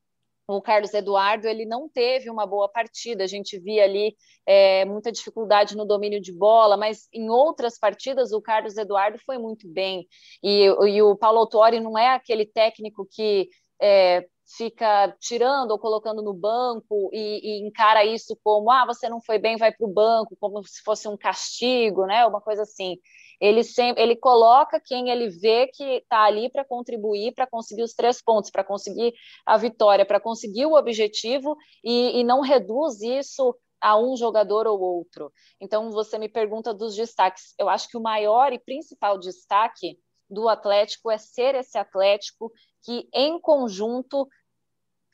o 0.49 0.62
Carlos 0.62 0.95
Eduardo 0.95 1.47
ele 1.47 1.66
não 1.66 1.90
teve 1.90 2.31
uma 2.31 2.47
boa 2.47 2.71
partida. 2.71 3.25
A 3.25 3.26
gente 3.26 3.59
via 3.59 3.85
ali 3.85 4.16
é, 4.47 4.85
muita 4.87 5.12
dificuldade 5.12 5.76
no 5.76 5.85
domínio 5.85 6.21
de 6.23 6.33
bola, 6.33 6.76
mas 6.76 7.07
em 7.12 7.28
outras 7.28 7.78
partidas 7.78 8.33
o 8.33 8.40
Carlos 8.40 8.78
Eduardo 8.78 9.19
foi 9.26 9.37
muito 9.37 9.69
bem. 9.69 10.07
E, 10.43 10.64
e 10.64 11.02
o 11.02 11.16
Paulo 11.16 11.40
Autori 11.40 11.81
não 11.81 11.99
é 11.99 12.09
aquele 12.14 12.47
técnico 12.47 13.07
que 13.11 13.49
é, 13.81 14.26
fica 14.46 15.14
tirando 15.20 15.70
ou 15.70 15.78
colocando 15.78 16.22
no 16.22 16.34
banco 16.34 17.10
e, 17.12 17.40
e, 17.42 17.66
encara 17.66 18.04
isso 18.04 18.38
como 18.44 18.70
ah 18.70 18.84
você 18.86 19.08
não 19.08 19.20
foi 19.20 19.38
bem 19.38 19.56
vai 19.56 19.72
para 19.72 19.86
o 19.86 19.92
banco 19.92 20.36
como 20.38 20.62
se 20.64 20.82
fosse 20.82 21.08
um 21.08 21.16
castigo 21.16 22.06
né 22.06 22.26
uma 22.26 22.40
coisa 22.40 22.62
assim. 22.62 22.96
Ele 23.40 23.64
sempre 23.64 24.02
ele 24.02 24.16
coloca 24.16 24.80
quem 24.80 25.10
ele 25.10 25.28
vê 25.28 25.66
que 25.68 25.82
está 25.84 26.24
ali 26.24 26.50
para 26.50 26.64
contribuir 26.64 27.32
para 27.34 27.46
conseguir 27.46 27.82
os 27.82 27.94
três 27.94 28.22
pontos 28.22 28.50
para 28.50 28.64
conseguir 28.64 29.12
a 29.46 29.56
vitória 29.56 30.06
para 30.06 30.20
conseguir 30.20 30.66
o 30.66 30.74
objetivo 30.74 31.56
e, 31.82 32.20
e 32.20 32.24
não 32.24 32.40
reduz 32.40 33.00
isso 33.00 33.56
a 33.80 33.98
um 33.98 34.16
jogador 34.16 34.66
ou 34.66 34.80
outro. 34.80 35.30
Então 35.60 35.90
você 35.90 36.18
me 36.18 36.28
pergunta 36.28 36.72
dos 36.72 36.96
destaques. 36.96 37.54
Eu 37.58 37.68
acho 37.68 37.86
que 37.88 37.98
o 37.98 38.02
maior 38.02 38.50
e 38.50 38.58
principal 38.58 39.18
destaque 39.18 39.98
do 40.28 40.49
Atlético 40.49 41.11
é 41.11 41.19
ser 41.19 41.54
esse 41.54 41.78
Atlético 41.78 42.52
que, 42.83 43.09
em 43.12 43.40
conjunto, 43.40 44.28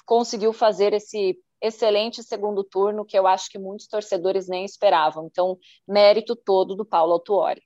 conseguiu 0.05 0.53
fazer 0.53 0.93
esse 0.93 1.39
excelente 1.63 2.23
segundo 2.23 2.65
turno 2.65 3.05
que 3.05 3.19
eu 3.19 3.27
acho 3.27 3.51
que 3.51 3.59
muitos 3.59 3.87
torcedores 3.87 4.49
nem 4.49 4.65
esperavam. 4.65 5.27
Então, 5.27 5.59
mérito 5.87 6.35
todo 6.35 6.75
do 6.75 6.85
Paulo 6.85 7.13
Autuori. 7.13 7.63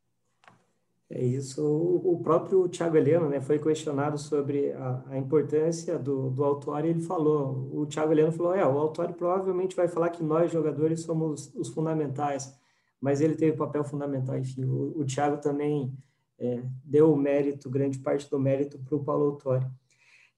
É 1.08 1.22
isso. 1.22 1.62
O 1.62 2.18
próprio 2.22 2.68
Thiago 2.68 2.96
Heleno 2.96 3.28
né, 3.28 3.40
foi 3.40 3.58
questionado 3.58 4.18
sobre 4.18 4.72
a, 4.72 5.04
a 5.10 5.18
importância 5.18 5.98
do, 5.98 6.30
do 6.30 6.42
Autuori 6.42 6.88
ele 6.88 7.00
falou, 7.00 7.70
o 7.72 7.86
Thiago 7.86 8.12
Heleno 8.12 8.32
falou, 8.32 8.54
é, 8.54 8.66
o 8.66 8.78
Autuori 8.78 9.12
provavelmente 9.12 9.76
vai 9.76 9.86
falar 9.86 10.08
que 10.08 10.22
nós, 10.22 10.50
jogadores, 10.50 11.02
somos 11.02 11.54
os 11.54 11.68
fundamentais, 11.68 12.58
mas 13.00 13.20
ele 13.20 13.36
teve 13.36 13.56
papel 13.56 13.84
fundamental, 13.84 14.36
enfim. 14.36 14.64
O, 14.64 15.00
o 15.00 15.04
Thiago 15.04 15.40
também 15.40 15.92
é, 16.38 16.62
deu 16.84 17.12
o 17.12 17.16
mérito, 17.16 17.70
grande 17.70 17.98
parte 17.98 18.28
do 18.28 18.38
mérito 18.38 18.78
para 18.78 18.96
o 18.96 19.04
Paulo 19.04 19.26
Autori. 19.26 19.66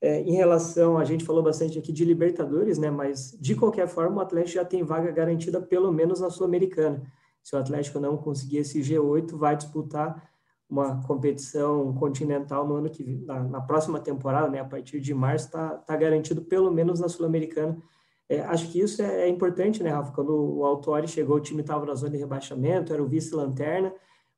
É, 0.00 0.20
em 0.20 0.32
relação, 0.32 0.98
a 0.98 1.04
gente 1.04 1.24
falou 1.24 1.42
bastante 1.42 1.78
aqui 1.78 1.90
de 1.90 2.04
Libertadores, 2.04 2.78
né? 2.78 2.90
Mas 2.90 3.36
de 3.40 3.54
qualquer 3.54 3.88
forma, 3.88 4.16
o 4.16 4.20
Atlético 4.20 4.56
já 4.56 4.64
tem 4.64 4.82
vaga 4.82 5.10
garantida 5.10 5.60
pelo 5.60 5.92
menos 5.92 6.20
na 6.20 6.28
Sul-Americana. 6.28 7.02
Se 7.42 7.56
o 7.56 7.58
Atlético 7.58 7.98
não 7.98 8.16
conseguir 8.16 8.58
esse 8.58 8.80
G8, 8.80 9.36
vai 9.36 9.56
disputar 9.56 10.30
uma 10.68 11.00
competição 11.06 11.94
continental 11.94 12.66
no 12.66 12.74
ano 12.74 12.90
que 12.90 13.04
na, 13.24 13.44
na 13.44 13.60
próxima 13.60 14.00
temporada, 14.00 14.48
né? 14.48 14.60
A 14.60 14.64
partir 14.64 15.00
de 15.00 15.14
março, 15.14 15.46
está 15.46 15.70
tá 15.70 15.96
garantido 15.96 16.42
pelo 16.42 16.70
menos 16.70 17.00
na 17.00 17.08
Sul-Americana. 17.08 17.78
É, 18.28 18.40
acho 18.40 18.70
que 18.70 18.80
isso 18.80 19.00
é, 19.00 19.22
é, 19.22 19.28
importante, 19.28 19.82
né, 19.82 19.90
Rafa? 19.90 20.12
Quando 20.12 20.30
o 20.34 20.64
Autori 20.64 21.08
chegou, 21.08 21.36
o 21.36 21.40
time 21.40 21.62
estava 21.62 21.86
na 21.86 21.94
zona 21.94 22.12
de 22.12 22.18
rebaixamento, 22.18 22.92
era 22.92 23.02
o 23.02 23.06
vice-lanterna 23.06 23.94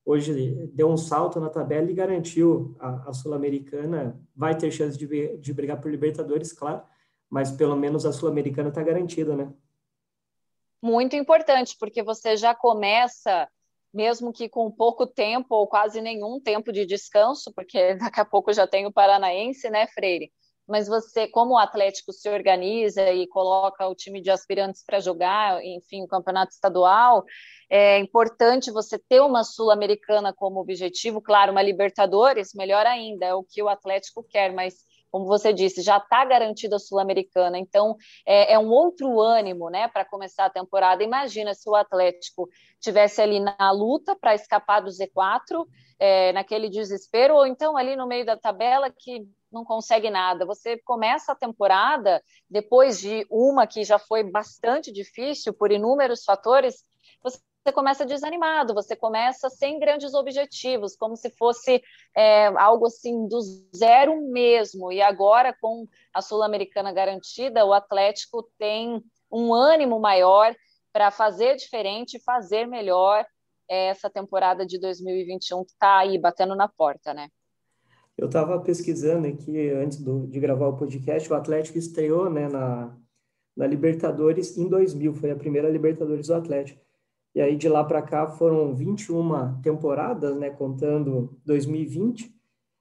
hoje 0.08 0.32
deu 0.72 0.88
um 0.88 0.96
salto 0.96 1.38
na 1.38 1.50
tabela 1.50 1.90
e 1.90 1.94
garantiu 1.94 2.74
a, 2.80 3.10
a 3.10 3.12
Sul-Americana. 3.12 4.18
Vai 4.34 4.56
ter 4.56 4.70
chance 4.70 4.96
de, 4.96 5.36
de 5.36 5.52
brigar 5.52 5.78
por 5.78 5.90
Libertadores, 5.90 6.50
claro, 6.50 6.82
mas 7.28 7.50
pelo 7.50 7.76
menos 7.76 8.06
a 8.06 8.12
Sul-Americana 8.12 8.70
está 8.70 8.82
garantida, 8.82 9.36
né? 9.36 9.52
Muito 10.80 11.14
importante, 11.14 11.76
porque 11.78 12.02
você 12.02 12.38
já 12.38 12.54
começa, 12.54 13.46
mesmo 13.92 14.32
que 14.32 14.48
com 14.48 14.70
pouco 14.70 15.06
tempo 15.06 15.54
ou 15.54 15.66
quase 15.66 16.00
nenhum 16.00 16.40
tempo 16.40 16.72
de 16.72 16.86
descanso, 16.86 17.52
porque 17.52 17.94
daqui 18.00 18.18
a 18.20 18.24
pouco 18.24 18.50
já 18.50 18.66
tem 18.66 18.86
o 18.86 18.92
Paranaense, 18.92 19.68
né, 19.68 19.86
Freire? 19.88 20.32
Mas 20.68 20.86
você, 20.86 21.26
como 21.26 21.54
o 21.54 21.58
Atlético 21.58 22.12
se 22.12 22.28
organiza 22.28 23.10
e 23.10 23.26
coloca 23.26 23.86
o 23.88 23.94
time 23.94 24.20
de 24.20 24.30
aspirantes 24.30 24.84
para 24.84 25.00
jogar, 25.00 25.64
enfim, 25.64 26.02
o 26.02 26.08
campeonato 26.08 26.52
estadual, 26.52 27.24
é 27.70 27.98
importante 27.98 28.70
você 28.70 28.98
ter 28.98 29.20
uma 29.20 29.44
Sul-Americana 29.44 30.32
como 30.32 30.60
objetivo, 30.60 31.20
claro, 31.20 31.52
uma 31.52 31.62
Libertadores, 31.62 32.52
melhor 32.54 32.86
ainda, 32.86 33.26
é 33.26 33.34
o 33.34 33.42
que 33.42 33.62
o 33.62 33.68
Atlético 33.68 34.22
quer, 34.22 34.52
mas 34.52 34.86
como 35.10 35.26
você 35.26 35.52
disse, 35.52 35.82
já 35.82 35.96
está 35.96 36.24
garantida 36.24 36.76
a 36.76 36.78
Sul-Americana, 36.78 37.58
então 37.58 37.96
é, 38.26 38.52
é, 38.52 38.58
um 38.58 38.68
outro 38.68 39.20
ânimo, 39.20 39.70
né, 39.70 39.88
para 39.88 40.04
começar 40.04 40.46
a 40.46 40.50
temporada. 40.50 41.02
Imagina 41.02 41.54
se 41.54 41.68
o 41.68 41.74
Atlético 41.74 42.48
tivesse 42.80 43.20
ali 43.20 43.40
na 43.40 43.70
luta 43.70 44.14
para 44.14 44.34
escapar 44.34 44.80
do 44.80 44.90
Z4, 44.90 45.66
é, 45.98 46.32
naquele 46.32 46.68
desespero, 46.68 47.34
ou 47.34 47.46
então 47.46 47.76
ali 47.76 47.96
no 47.96 48.06
meio 48.06 48.24
da 48.24 48.36
tabela 48.36 48.90
que 48.90 49.26
não 49.50 49.64
consegue 49.64 50.10
nada. 50.10 50.44
Você 50.46 50.78
começa 50.78 51.32
a 51.32 51.36
temporada, 51.36 52.22
depois 52.48 53.00
de 53.00 53.26
uma 53.30 53.66
que 53.66 53.84
já 53.84 53.98
foi 53.98 54.22
bastante 54.22 54.92
difícil 54.92 55.52
por 55.52 55.72
inúmeros 55.72 56.24
fatores, 56.24 56.84
você 57.22 57.72
começa 57.72 58.06
desanimado, 58.06 58.72
você 58.72 58.96
começa 58.96 59.50
sem 59.50 59.78
grandes 59.78 60.14
objetivos, 60.14 60.96
como 60.96 61.16
se 61.16 61.30
fosse 61.30 61.82
é, 62.16 62.46
algo 62.56 62.86
assim 62.86 63.26
do 63.28 63.40
zero 63.76 64.20
mesmo. 64.30 64.90
E 64.90 65.02
agora, 65.02 65.54
com 65.60 65.86
a 66.14 66.22
Sul-Americana 66.22 66.92
garantida, 66.92 67.64
o 67.64 67.72
Atlético 67.72 68.48
tem 68.58 69.02
um 69.30 69.52
ânimo 69.52 70.00
maior 70.00 70.54
para 70.92 71.10
fazer 71.10 71.56
diferente, 71.56 72.22
fazer 72.24 72.66
melhor 72.66 73.26
é, 73.68 73.88
essa 73.88 74.08
temporada 74.08 74.64
de 74.64 74.80
2021 74.80 75.64
que 75.64 75.72
está 75.72 75.98
aí 75.98 76.18
batendo 76.18 76.56
na 76.56 76.68
porta, 76.68 77.12
né? 77.12 77.28
Eu 78.18 78.26
estava 78.26 78.58
pesquisando 78.58 79.28
aqui 79.28 79.70
antes 79.70 80.02
do, 80.02 80.26
de 80.26 80.40
gravar 80.40 80.66
o 80.66 80.76
podcast, 80.76 81.32
o 81.32 81.36
Atlético 81.36 81.78
estreou 81.78 82.28
né, 82.28 82.48
na, 82.48 82.92
na 83.56 83.64
Libertadores 83.64 84.58
em 84.58 84.68
2000, 84.68 85.14
foi 85.14 85.30
a 85.30 85.36
primeira 85.36 85.70
Libertadores 85.70 86.26
do 86.26 86.34
Atlético. 86.34 86.80
E 87.32 87.40
aí 87.40 87.54
de 87.56 87.68
lá 87.68 87.84
para 87.84 88.02
cá 88.02 88.26
foram 88.26 88.74
21 88.74 89.60
temporadas, 89.62 90.36
né, 90.36 90.50
contando 90.50 91.38
2020. 91.44 92.34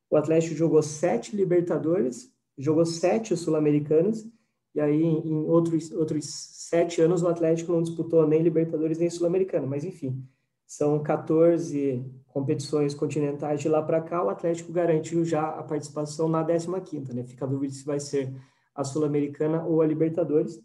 O 0.09 0.17
Atlético 0.17 0.55
jogou 0.55 0.81
sete 0.81 1.35
Libertadores, 1.35 2.33
jogou 2.57 2.83
sete 2.83 3.37
Sul-Americanas, 3.37 4.27
e 4.73 4.81
aí 4.81 5.03
em 5.03 5.45
outros, 5.45 5.91
outros 5.91 6.25
sete 6.25 6.99
anos 6.99 7.21
o 7.21 7.27
Atlético 7.27 7.71
não 7.71 7.83
disputou 7.83 8.27
nem 8.27 8.41
Libertadores 8.41 8.97
nem 8.97 9.09
Sul-Americana, 9.09 9.67
mas 9.67 9.83
enfim, 9.83 10.19
são 10.67 11.01
14 11.01 12.05
competições 12.27 12.93
continentais 12.93 13.61
de 13.61 13.69
lá 13.69 13.81
para 13.81 14.01
cá, 14.01 14.21
o 14.21 14.29
Atlético 14.29 14.71
garantiu 14.71 15.23
já 15.23 15.47
a 15.47 15.63
participação 15.63 16.27
na 16.27 16.45
15ª, 16.45 17.13
né? 17.13 17.23
Fica 17.23 17.45
a 17.45 17.47
dúvida 17.47 17.73
se 17.73 17.85
vai 17.85 17.99
ser 17.99 18.35
a 18.75 18.83
Sul-Americana 18.83 19.65
ou 19.65 19.81
a 19.81 19.87
Libertadores. 19.87 20.61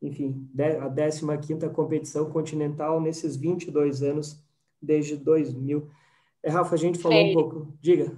Enfim, 0.00 0.48
a 0.80 0.90
15ª 0.90 1.72
competição 1.72 2.30
continental 2.30 3.00
nesses 3.00 3.36
22 3.36 4.02
anos, 4.02 4.40
desde 4.80 5.16
2000. 5.16 5.90
É, 6.42 6.50
Rafa, 6.50 6.74
a 6.74 6.78
gente 6.78 6.98
falou 6.98 7.18
um 7.18 7.32
pouco... 7.32 7.72
Diga. 7.80 8.16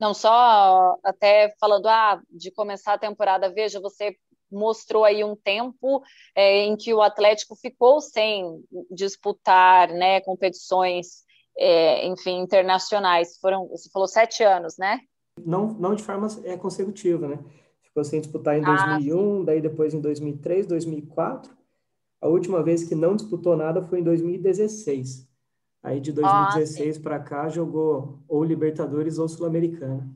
Não, 0.00 0.14
só 0.14 0.98
até 1.04 1.54
falando 1.60 1.86
ah, 1.86 2.22
de 2.30 2.50
começar 2.50 2.94
a 2.94 2.98
temporada, 2.98 3.52
veja, 3.52 3.80
você 3.80 4.16
mostrou 4.52 5.04
aí 5.04 5.24
um 5.24 5.34
tempo 5.34 6.02
é, 6.34 6.64
em 6.64 6.76
que 6.76 6.92
o 6.92 7.02
Atlético 7.02 7.56
ficou 7.56 8.00
sem 8.00 8.62
disputar 8.90 9.88
né, 9.88 10.20
competições, 10.20 11.24
é, 11.56 12.06
enfim, 12.06 12.40
internacionais. 12.40 13.38
Foram, 13.38 13.68
você 13.68 13.88
falou 13.90 14.08
sete 14.08 14.42
anos, 14.42 14.76
né? 14.78 15.00
Não, 15.44 15.68
não 15.74 15.94
de 15.94 16.02
forma 16.02 16.28
é, 16.44 16.56
consecutiva, 16.56 17.26
né? 17.26 17.38
Ficou 17.82 18.04
sem 18.04 18.20
disputar 18.20 18.56
em 18.56 18.62
2001, 18.62 19.40
ah, 19.40 19.44
daí 19.44 19.60
depois 19.60 19.92
em 19.92 20.00
2003, 20.00 20.66
2004. 20.66 21.54
A 22.20 22.28
última 22.28 22.62
vez 22.62 22.84
que 22.84 22.94
não 22.94 23.16
disputou 23.16 23.56
nada 23.56 23.82
foi 23.82 24.00
em 24.00 24.02
2016. 24.02 25.28
Aí 25.82 26.00
de 26.00 26.12
2016 26.12 26.96
ah, 26.96 27.00
para 27.00 27.18
cá 27.18 27.48
jogou 27.48 28.20
ou 28.28 28.44
Libertadores 28.44 29.18
ou 29.18 29.28
Sul-Americana. 29.28 30.08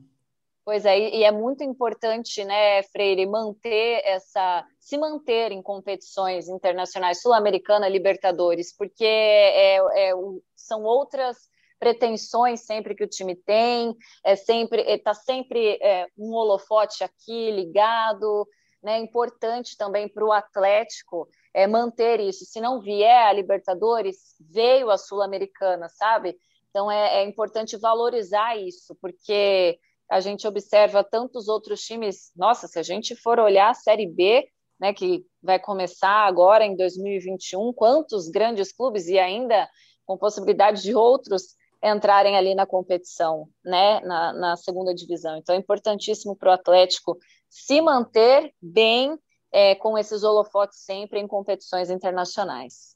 Pois 0.67 0.83
é, 0.83 0.99
e 0.99 1.23
é 1.23 1.31
muito 1.31 1.63
importante, 1.63 2.43
né, 2.43 2.83
Freire, 2.83 3.25
manter 3.25 4.01
essa, 4.03 4.65
se 4.77 4.97
manter 4.97 5.53
em 5.53 5.61
competições 5.61 6.49
internacionais, 6.49 7.21
Sul-Americana, 7.21 7.87
Libertadores, 7.87 8.75
porque 8.75 9.05
é, 9.05 9.77
é, 9.77 10.11
são 10.57 10.83
outras 10.83 11.37
pretensões 11.79 12.65
sempre 12.65 12.95
que 12.95 13.05
o 13.05 13.07
time 13.07 13.33
tem, 13.33 13.95
é 14.25 14.35
sempre 14.35 14.81
está 14.81 15.13
sempre 15.13 15.79
é, 15.81 16.05
um 16.17 16.33
holofote 16.33 17.01
aqui 17.01 17.49
ligado, 17.49 18.45
né? 18.83 18.97
Importante 18.97 19.77
também 19.77 20.09
para 20.09 20.25
o 20.25 20.33
Atlético 20.33 21.29
é 21.53 21.65
manter 21.65 22.19
isso. 22.19 22.43
Se 22.43 22.59
não 22.59 22.81
vier 22.81 23.25
a 23.25 23.31
Libertadores, 23.31 24.35
veio 24.37 24.89
a 24.89 24.97
Sul-Americana, 24.97 25.87
sabe? 25.87 26.37
Então 26.69 26.91
é, 26.91 27.19
é 27.19 27.23
importante 27.23 27.77
valorizar 27.77 28.57
isso, 28.57 28.93
porque 29.01 29.79
a 30.09 30.19
gente 30.19 30.47
observa 30.47 31.03
tantos 31.03 31.47
outros 31.47 31.81
times. 31.81 32.31
Nossa, 32.35 32.67
se 32.67 32.79
a 32.79 32.83
gente 32.83 33.15
for 33.15 33.39
olhar 33.39 33.69
a 33.69 33.73
Série 33.73 34.07
B, 34.07 34.47
né, 34.79 34.93
que 34.93 35.25
vai 35.41 35.59
começar 35.59 36.27
agora 36.27 36.65
em 36.65 36.75
2021, 36.75 37.73
quantos 37.73 38.29
grandes 38.29 38.71
clubes 38.71 39.07
e 39.07 39.17
ainda 39.17 39.67
com 40.05 40.17
possibilidade 40.17 40.81
de 40.81 40.95
outros 40.95 41.55
entrarem 41.83 42.37
ali 42.37 42.55
na 42.55 42.65
competição, 42.65 43.47
né, 43.63 43.99
na, 44.01 44.33
na 44.33 44.55
segunda 44.55 44.93
divisão. 44.93 45.37
Então 45.37 45.55
é 45.55 45.57
importantíssimo 45.57 46.35
para 46.35 46.49
o 46.49 46.53
Atlético 46.53 47.17
se 47.49 47.81
manter 47.81 48.53
bem 48.61 49.17
é, 49.51 49.75
com 49.75 49.97
esses 49.97 50.23
holofotes 50.23 50.79
sempre 50.79 51.19
em 51.19 51.27
competições 51.27 51.89
internacionais. 51.89 52.95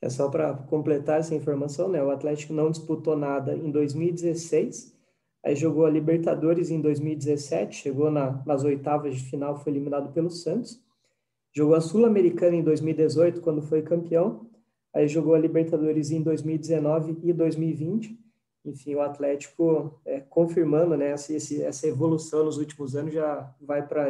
É 0.00 0.10
só 0.10 0.28
para 0.28 0.54
completar 0.54 1.20
essa 1.20 1.34
informação, 1.34 1.88
né? 1.88 2.02
O 2.02 2.10
Atlético 2.10 2.52
não 2.52 2.70
disputou 2.70 3.16
nada 3.16 3.54
em 3.54 3.70
2016 3.70 4.95
Aí 5.46 5.54
jogou 5.54 5.86
a 5.86 5.90
Libertadores 5.90 6.72
em 6.72 6.80
2017, 6.80 7.76
chegou 7.76 8.10
na, 8.10 8.42
nas 8.44 8.64
oitavas 8.64 9.14
de 9.14 9.22
final, 9.30 9.56
foi 9.56 9.72
eliminado 9.72 10.12
pelo 10.12 10.28
Santos. 10.28 10.82
Jogou 11.52 11.76
a 11.76 11.80
Sul-Americana 11.80 12.56
em 12.56 12.64
2018, 12.64 13.40
quando 13.40 13.62
foi 13.62 13.80
campeão. 13.80 14.50
Aí 14.92 15.06
jogou 15.06 15.36
a 15.36 15.38
Libertadores 15.38 16.10
em 16.10 16.20
2019 16.20 17.20
e 17.22 17.32
2020. 17.32 18.18
Enfim, 18.64 18.96
o 18.96 19.00
Atlético 19.00 20.00
é, 20.04 20.18
confirmando 20.18 20.96
né, 20.96 21.10
essa, 21.10 21.32
essa 21.32 21.86
evolução 21.86 22.44
nos 22.44 22.58
últimos 22.58 22.96
anos 22.96 23.14
já 23.14 23.54
vai 23.60 23.86
para 23.86 24.08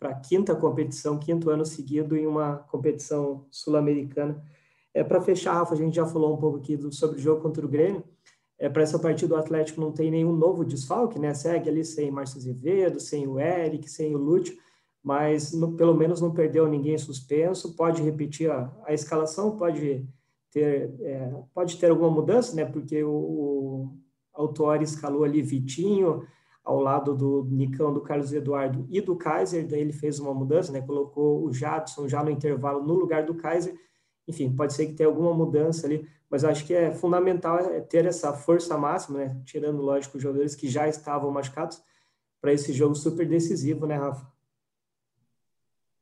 a 0.00 0.14
quinta 0.14 0.52
competição, 0.56 1.16
quinto 1.16 1.48
ano 1.48 1.64
seguido 1.64 2.16
em 2.16 2.26
uma 2.26 2.56
competição 2.56 3.46
sul-americana. 3.52 4.42
É, 4.92 5.04
para 5.04 5.20
fechar, 5.20 5.52
Rafa, 5.52 5.74
a 5.74 5.76
gente 5.76 5.94
já 5.94 6.06
falou 6.06 6.34
um 6.34 6.38
pouco 6.38 6.58
aqui 6.58 6.76
do, 6.76 6.92
sobre 6.92 7.18
o 7.18 7.22
jogo 7.22 7.40
contra 7.40 7.64
o 7.64 7.68
Grêmio. 7.68 8.02
É, 8.58 8.68
para 8.68 8.82
essa 8.82 8.98
partida, 8.98 9.34
o 9.34 9.38
Atlético 9.38 9.80
não 9.80 9.92
tem 9.92 10.10
nenhum 10.10 10.32
novo 10.32 10.64
desfalque, 10.64 11.18
né? 11.18 11.34
Segue 11.34 11.68
ali 11.68 11.84
sem 11.84 12.10
Márcio 12.10 12.38
Azevedo, 12.38 12.98
sem 12.98 13.26
o 13.26 13.38
Eric, 13.38 13.88
sem 13.90 14.14
o 14.14 14.18
Lúcio, 14.18 14.56
mas 15.02 15.52
no, 15.52 15.76
pelo 15.76 15.94
menos 15.94 16.20
não 16.20 16.32
perdeu 16.32 16.66
ninguém 16.66 16.96
suspenso. 16.96 17.76
Pode 17.76 18.02
repetir 18.02 18.50
a, 18.50 18.72
a 18.84 18.94
escalação, 18.94 19.56
pode 19.56 20.08
ter, 20.50 20.94
é, 21.00 21.32
pode 21.54 21.76
ter 21.76 21.90
alguma 21.90 22.10
mudança, 22.10 22.56
né? 22.56 22.64
Porque 22.64 23.04
o, 23.04 23.10
o 23.10 23.96
Autori 24.32 24.84
escalou 24.84 25.24
ali 25.24 25.42
Vitinho 25.42 26.26
ao 26.64 26.80
lado 26.80 27.14
do 27.14 27.46
Nicão, 27.48 27.94
do 27.94 28.00
Carlos 28.00 28.32
Eduardo 28.32 28.86
e 28.90 29.00
do 29.00 29.14
Kaiser, 29.14 29.68
daí 29.68 29.80
ele 29.80 29.92
fez 29.92 30.18
uma 30.18 30.34
mudança, 30.34 30.72
né? 30.72 30.80
Colocou 30.80 31.44
o 31.44 31.52
Jadson 31.52 32.08
já 32.08 32.24
no 32.24 32.30
intervalo 32.30 32.82
no 32.82 32.94
lugar 32.94 33.24
do 33.24 33.34
Kaiser. 33.34 33.72
Enfim, 34.26 34.54
pode 34.54 34.72
ser 34.74 34.86
que 34.86 34.94
tenha 34.94 35.08
alguma 35.08 35.32
mudança 35.32 35.86
ali 35.86 36.08
mas 36.28 36.44
acho 36.44 36.64
que 36.66 36.74
é 36.74 36.92
fundamental 36.92 37.58
é 37.58 37.80
ter 37.80 38.04
essa 38.04 38.32
força 38.32 38.76
máxima, 38.76 39.18
né? 39.18 39.42
tirando, 39.44 39.80
lógico, 39.80 40.16
os 40.16 40.22
jogadores 40.22 40.54
que 40.54 40.68
já 40.68 40.88
estavam 40.88 41.30
machucados, 41.30 41.82
para 42.40 42.52
esse 42.52 42.72
jogo 42.72 42.94
super 42.94 43.26
decisivo, 43.26 43.86
né, 43.86 43.96
Rafa? 43.96 44.26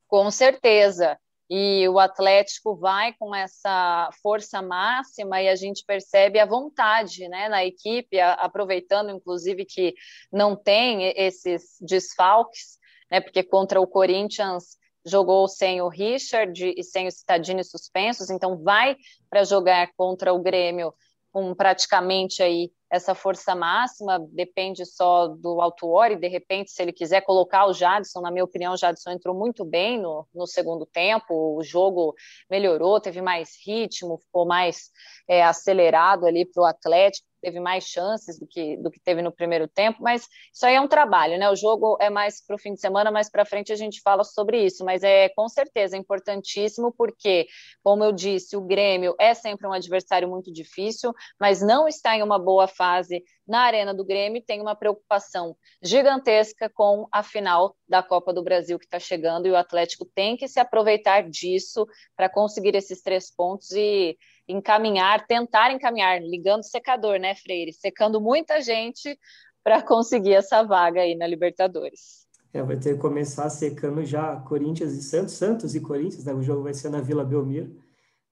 Com 0.08 0.30
certeza. 0.30 1.18
E 1.48 1.86
o 1.88 1.98
Atlético 1.98 2.74
vai 2.74 3.14
com 3.18 3.34
essa 3.34 4.10
força 4.22 4.60
máxima 4.62 5.42
e 5.42 5.48
a 5.48 5.54
gente 5.54 5.84
percebe 5.86 6.38
a 6.38 6.46
vontade 6.46 7.28
né, 7.28 7.48
na 7.48 7.64
equipe, 7.64 8.18
aproveitando 8.18 9.10
inclusive 9.10 9.64
que 9.64 9.94
não 10.32 10.56
tem 10.56 11.12
esses 11.16 11.76
desfalques, 11.80 12.78
né, 13.10 13.20
porque 13.20 13.42
contra 13.42 13.80
o 13.80 13.86
Corinthians 13.86 14.78
jogou 15.04 15.46
sem 15.48 15.80
o 15.82 15.88
Richard 15.88 16.74
e 16.76 16.82
sem 16.82 17.06
o 17.06 17.12
Citadini 17.12 17.62
suspensos, 17.62 18.30
então 18.30 18.62
vai 18.62 18.96
para 19.28 19.44
jogar 19.44 19.90
contra 19.96 20.32
o 20.32 20.42
Grêmio 20.42 20.94
com 21.34 21.52
praticamente 21.52 22.44
aí 22.44 22.70
essa 22.88 23.12
força 23.12 23.56
máxima, 23.56 24.20
depende 24.30 24.86
só 24.86 25.26
do 25.26 25.60
Altuori, 25.60 26.14
de 26.14 26.28
repente, 26.28 26.70
se 26.70 26.80
ele 26.80 26.92
quiser 26.92 27.22
colocar 27.22 27.66
o 27.66 27.72
Jadson, 27.72 28.20
na 28.20 28.30
minha 28.30 28.44
opinião, 28.44 28.72
o 28.72 28.76
Jadson 28.76 29.10
entrou 29.10 29.34
muito 29.34 29.64
bem 29.64 30.00
no, 30.00 30.24
no 30.32 30.46
segundo 30.46 30.86
tempo, 30.86 31.56
o 31.56 31.62
jogo 31.64 32.14
melhorou, 32.48 33.00
teve 33.00 33.20
mais 33.20 33.58
ritmo, 33.66 34.18
ficou 34.18 34.46
mais 34.46 34.92
é, 35.26 35.42
acelerado 35.42 36.24
ali 36.24 36.46
para 36.46 36.62
o 36.62 36.66
Atlético, 36.66 37.26
teve 37.44 37.60
mais 37.60 37.84
chances 37.84 38.38
do 38.38 38.46
que, 38.46 38.78
do 38.78 38.90
que 38.90 38.98
teve 38.98 39.20
no 39.20 39.30
primeiro 39.30 39.68
tempo, 39.68 40.02
mas 40.02 40.26
isso 40.52 40.64
aí 40.64 40.76
é 40.76 40.80
um 40.80 40.88
trabalho, 40.88 41.38
né? 41.38 41.50
O 41.50 41.54
jogo 41.54 41.98
é 42.00 42.08
mais 42.08 42.42
para 42.44 42.56
o 42.56 42.58
fim 42.58 42.72
de 42.72 42.80
semana, 42.80 43.10
mais 43.10 43.30
para 43.30 43.44
frente 43.44 43.70
a 43.70 43.76
gente 43.76 44.00
fala 44.00 44.24
sobre 44.24 44.64
isso, 44.64 44.82
mas 44.82 45.02
é 45.02 45.28
com 45.28 45.46
certeza 45.46 45.94
é 45.94 45.98
importantíssimo, 45.98 46.90
porque, 46.96 47.46
como 47.82 48.02
eu 48.02 48.12
disse, 48.12 48.56
o 48.56 48.62
Grêmio 48.62 49.14
é 49.20 49.34
sempre 49.34 49.66
um 49.66 49.74
adversário 49.74 50.26
muito 50.26 50.50
difícil, 50.50 51.12
mas 51.38 51.60
não 51.60 51.86
está 51.86 52.16
em 52.16 52.22
uma 52.22 52.38
boa 52.38 52.66
fase 52.66 53.22
na 53.46 53.60
Arena 53.60 53.92
do 53.92 54.06
Grêmio, 54.06 54.42
tem 54.42 54.62
uma 54.62 54.74
preocupação 54.74 55.54
gigantesca 55.82 56.70
com 56.70 57.06
a 57.12 57.22
final 57.22 57.76
da 57.86 58.02
Copa 58.02 58.32
do 58.32 58.42
Brasil 58.42 58.78
que 58.78 58.86
está 58.86 58.98
chegando, 58.98 59.46
e 59.46 59.50
o 59.50 59.56
Atlético 59.56 60.06
tem 60.14 60.34
que 60.34 60.48
se 60.48 60.58
aproveitar 60.58 61.28
disso 61.28 61.86
para 62.16 62.30
conseguir 62.30 62.74
esses 62.74 63.02
três 63.02 63.30
pontos 63.30 63.70
e 63.72 64.16
encaminhar, 64.48 65.26
tentar 65.26 65.72
encaminhar, 65.72 66.20
ligando 66.20 66.62
secador, 66.62 67.18
né, 67.18 67.34
Freire? 67.34 67.72
Secando 67.72 68.20
muita 68.20 68.60
gente 68.60 69.18
para 69.62 69.82
conseguir 69.82 70.34
essa 70.34 70.62
vaga 70.62 71.00
aí 71.00 71.14
na 71.14 71.26
Libertadores. 71.26 72.24
É, 72.52 72.62
vai 72.62 72.76
ter 72.76 72.94
que 72.94 73.00
começar 73.00 73.50
secando 73.50 74.04
já 74.04 74.36
Corinthians 74.36 74.92
e 74.92 75.02
Santos, 75.02 75.34
Santos 75.34 75.74
e 75.74 75.80
Corinthians, 75.80 76.24
né? 76.24 76.32
O 76.32 76.42
jogo 76.42 76.62
vai 76.62 76.74
ser 76.74 76.88
na 76.88 77.00
Vila 77.00 77.24
Belmiro. 77.24 77.76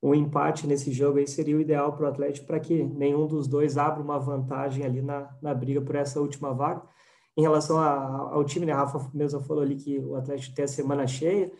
um 0.03 0.14
empate 0.14 0.66
nesse 0.66 0.92
jogo 0.92 1.18
aí 1.18 1.27
seria 1.27 1.57
o 1.57 1.61
ideal 1.61 1.92
para 1.92 2.07
o 2.07 2.09
Atlético 2.09 2.46
para 2.46 2.61
que 2.61 2.83
nenhum 2.83 3.27
dos 3.27 3.48
dois 3.48 3.77
abra 3.79 4.03
uma 4.03 4.18
vantagem 4.18 4.85
ali 4.85 5.01
na, 5.01 5.29
na 5.40 5.55
briga 5.55 5.81
por 5.81 5.96
essa 5.96 6.20
última 6.20 6.53
vaga. 6.53 6.83
Em 7.37 7.42
relação 7.42 7.79
a, 7.79 8.31
ao 8.33 8.44
time, 8.44 8.66
né, 8.66 8.72
a 8.72 8.77
Rafa 8.77 9.11
mesmo 9.14 9.40
falou 9.40 9.62
ali 9.62 9.77
que 9.77 9.98
o 9.98 10.16
Atlético 10.16 10.55
tem 10.55 10.64
a 10.64 10.68
semana 10.68 11.07
cheia, 11.07 11.51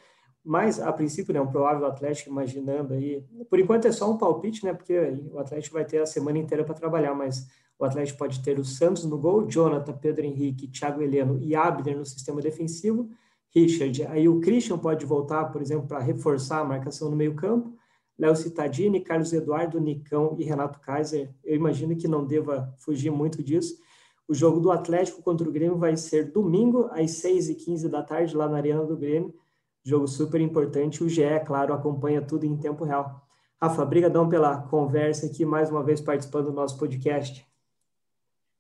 mas 0.45 0.81
a 0.81 0.93
princípio, 0.93 1.33
né, 1.33 1.41
um 1.41 1.47
provável 1.47 1.87
Atlético 1.87 2.31
imaginando 2.31 2.95
aí, 2.95 3.25
por 3.49 3.59
enquanto 3.59 3.87
é 3.87 3.93
só 3.93 4.11
um 4.11 4.19
palpite, 4.19 4.65
né, 4.65 4.73
porque 4.73 4.99
o 5.31 5.39
Atlético 5.39 5.75
vai 5.75 5.85
ter 5.85 5.99
a 6.01 6.07
semana 6.07 6.39
inteira 6.39 6.65
para 6.65 6.75
trabalhar, 6.75 7.15
mas 7.15 7.47
o 7.79 7.85
Atlético 7.85 8.19
pode 8.19 8.43
ter 8.43 8.59
o 8.59 8.65
Santos 8.65 9.05
no 9.05 9.19
gol, 9.19 9.47
Jonathan, 9.47 9.93
Pedro 9.93 10.25
Henrique, 10.25 10.69
Thiago 10.69 11.03
Heleno 11.03 11.39
e 11.41 11.55
Abner 11.55 11.97
no 11.97 12.05
sistema 12.05 12.41
defensivo, 12.41 13.11
Richard, 13.55 14.07
aí 14.07 14.29
o 14.29 14.41
Christian 14.41 14.79
pode 14.79 15.05
voltar, 15.05 15.45
por 15.47 15.61
exemplo, 15.61 15.87
para 15.87 15.99
reforçar 15.99 16.61
a 16.61 16.65
marcação 16.65 17.11
no 17.11 17.17
meio 17.17 17.35
campo, 17.35 17.77
Léo 18.19 18.35
Cittadini, 18.35 19.01
Carlos 19.01 19.33
Eduardo, 19.33 19.81
Nicão 19.81 20.37
e 20.39 20.45
Renato 20.45 20.81
Kaiser. 20.81 21.35
Eu 21.45 21.57
imagino 21.57 21.97
que 21.97 22.09
não 22.09 22.25
deva 22.25 22.73
fugir 22.79 23.11
muito 23.11 23.43
disso. 23.43 23.77
O 24.29 24.35
jogo 24.35 24.61
do 24.61 24.71
Atlético 24.71 25.23
contra 25.23 25.49
o 25.49 25.53
Grêmio 25.53 25.77
vai 25.77 25.97
ser 25.97 26.31
domingo, 26.31 26.89
às 26.93 27.11
6h15 27.23 27.89
da 27.89 28.03
tarde, 28.03 28.37
lá 28.37 28.49
na 28.49 28.57
Arena 28.57 28.85
do 28.85 28.97
Grêmio. 28.97 29.35
Jogo 29.85 30.07
super 30.07 30.41
importante. 30.41 31.03
O 31.03 31.09
GE, 31.09 31.23
é 31.23 31.41
claro, 31.41 31.75
acompanha 31.75 32.23
tudo 32.23 32.47
em 32.47 32.57
tempo 32.57 32.85
real. 32.85 33.23
Rafa, 33.61 33.85
brigadão 33.85 34.29
pela 34.29 34.63
conversa 34.63 35.27
aqui, 35.27 35.45
mais 35.45 35.71
uma 35.71 35.83
vez 35.83 36.01
participando 36.01 36.47
do 36.47 36.53
nosso 36.53 36.77
podcast. 36.79 37.47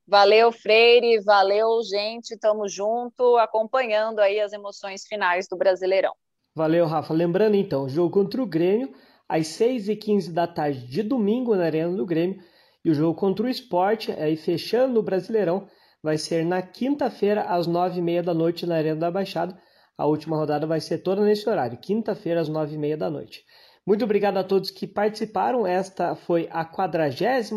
Valeu, 0.06 0.52
Freire, 0.52 1.20
valeu, 1.20 1.80
gente, 1.82 2.36
tamo 2.36 2.68
junto, 2.68 3.36
acompanhando 3.36 4.18
aí 4.18 4.40
as 4.40 4.52
emoções 4.52 5.06
finais 5.06 5.46
do 5.48 5.56
Brasileirão. 5.56 6.12
Valeu, 6.54 6.86
Rafa. 6.86 7.14
Lembrando 7.14 7.54
então, 7.54 7.88
jogo 7.88 8.10
contra 8.10 8.42
o 8.42 8.46
Grêmio, 8.46 8.92
às 9.28 9.46
6h15 9.46 10.32
da 10.32 10.46
tarde 10.46 10.86
de 10.86 11.02
domingo 11.02 11.54
na 11.54 11.64
Arena 11.64 11.96
do 11.96 12.04
Grêmio. 12.04 12.42
E 12.84 12.90
o 12.90 12.94
jogo 12.94 13.18
contra 13.18 13.46
o 13.46 13.48
Esporte, 13.48 14.12
aí 14.12 14.36
fechando 14.36 15.00
o 15.00 15.02
Brasileirão, 15.02 15.66
vai 16.02 16.18
ser 16.18 16.44
na 16.44 16.60
quinta-feira, 16.60 17.42
às 17.42 17.66
9h30 17.66 18.22
da 18.22 18.34
noite, 18.34 18.66
na 18.66 18.76
Arena 18.76 19.00
da 19.00 19.10
Baixada. 19.10 19.58
A 19.96 20.06
última 20.06 20.36
rodada 20.36 20.66
vai 20.66 20.80
ser 20.80 20.98
toda 20.98 21.24
nesse 21.24 21.48
horário, 21.48 21.78
quinta-feira, 21.78 22.40
às 22.40 22.48
9h30 22.48 22.96
da 22.96 23.10
noite. 23.10 23.44
Muito 23.86 24.04
obrigado 24.04 24.36
a 24.36 24.44
todos 24.44 24.70
que 24.70 24.86
participaram. 24.86 25.66
Esta 25.66 26.14
foi 26.14 26.48
a 26.50 26.64
42 26.64 27.50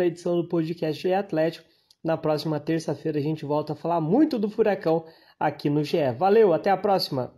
edição 0.00 0.36
do 0.36 0.48
podcast 0.48 1.02
GE 1.02 1.12
Atlético. 1.12 1.68
Na 2.02 2.16
próxima 2.16 2.58
terça-feira 2.58 3.18
a 3.18 3.22
gente 3.22 3.44
volta 3.44 3.74
a 3.74 3.76
falar 3.76 4.00
muito 4.00 4.38
do 4.38 4.48
Furacão 4.48 5.04
aqui 5.38 5.68
no 5.68 5.84
GE. 5.84 6.12
Valeu, 6.16 6.54
até 6.54 6.70
a 6.70 6.76
próxima! 6.76 7.35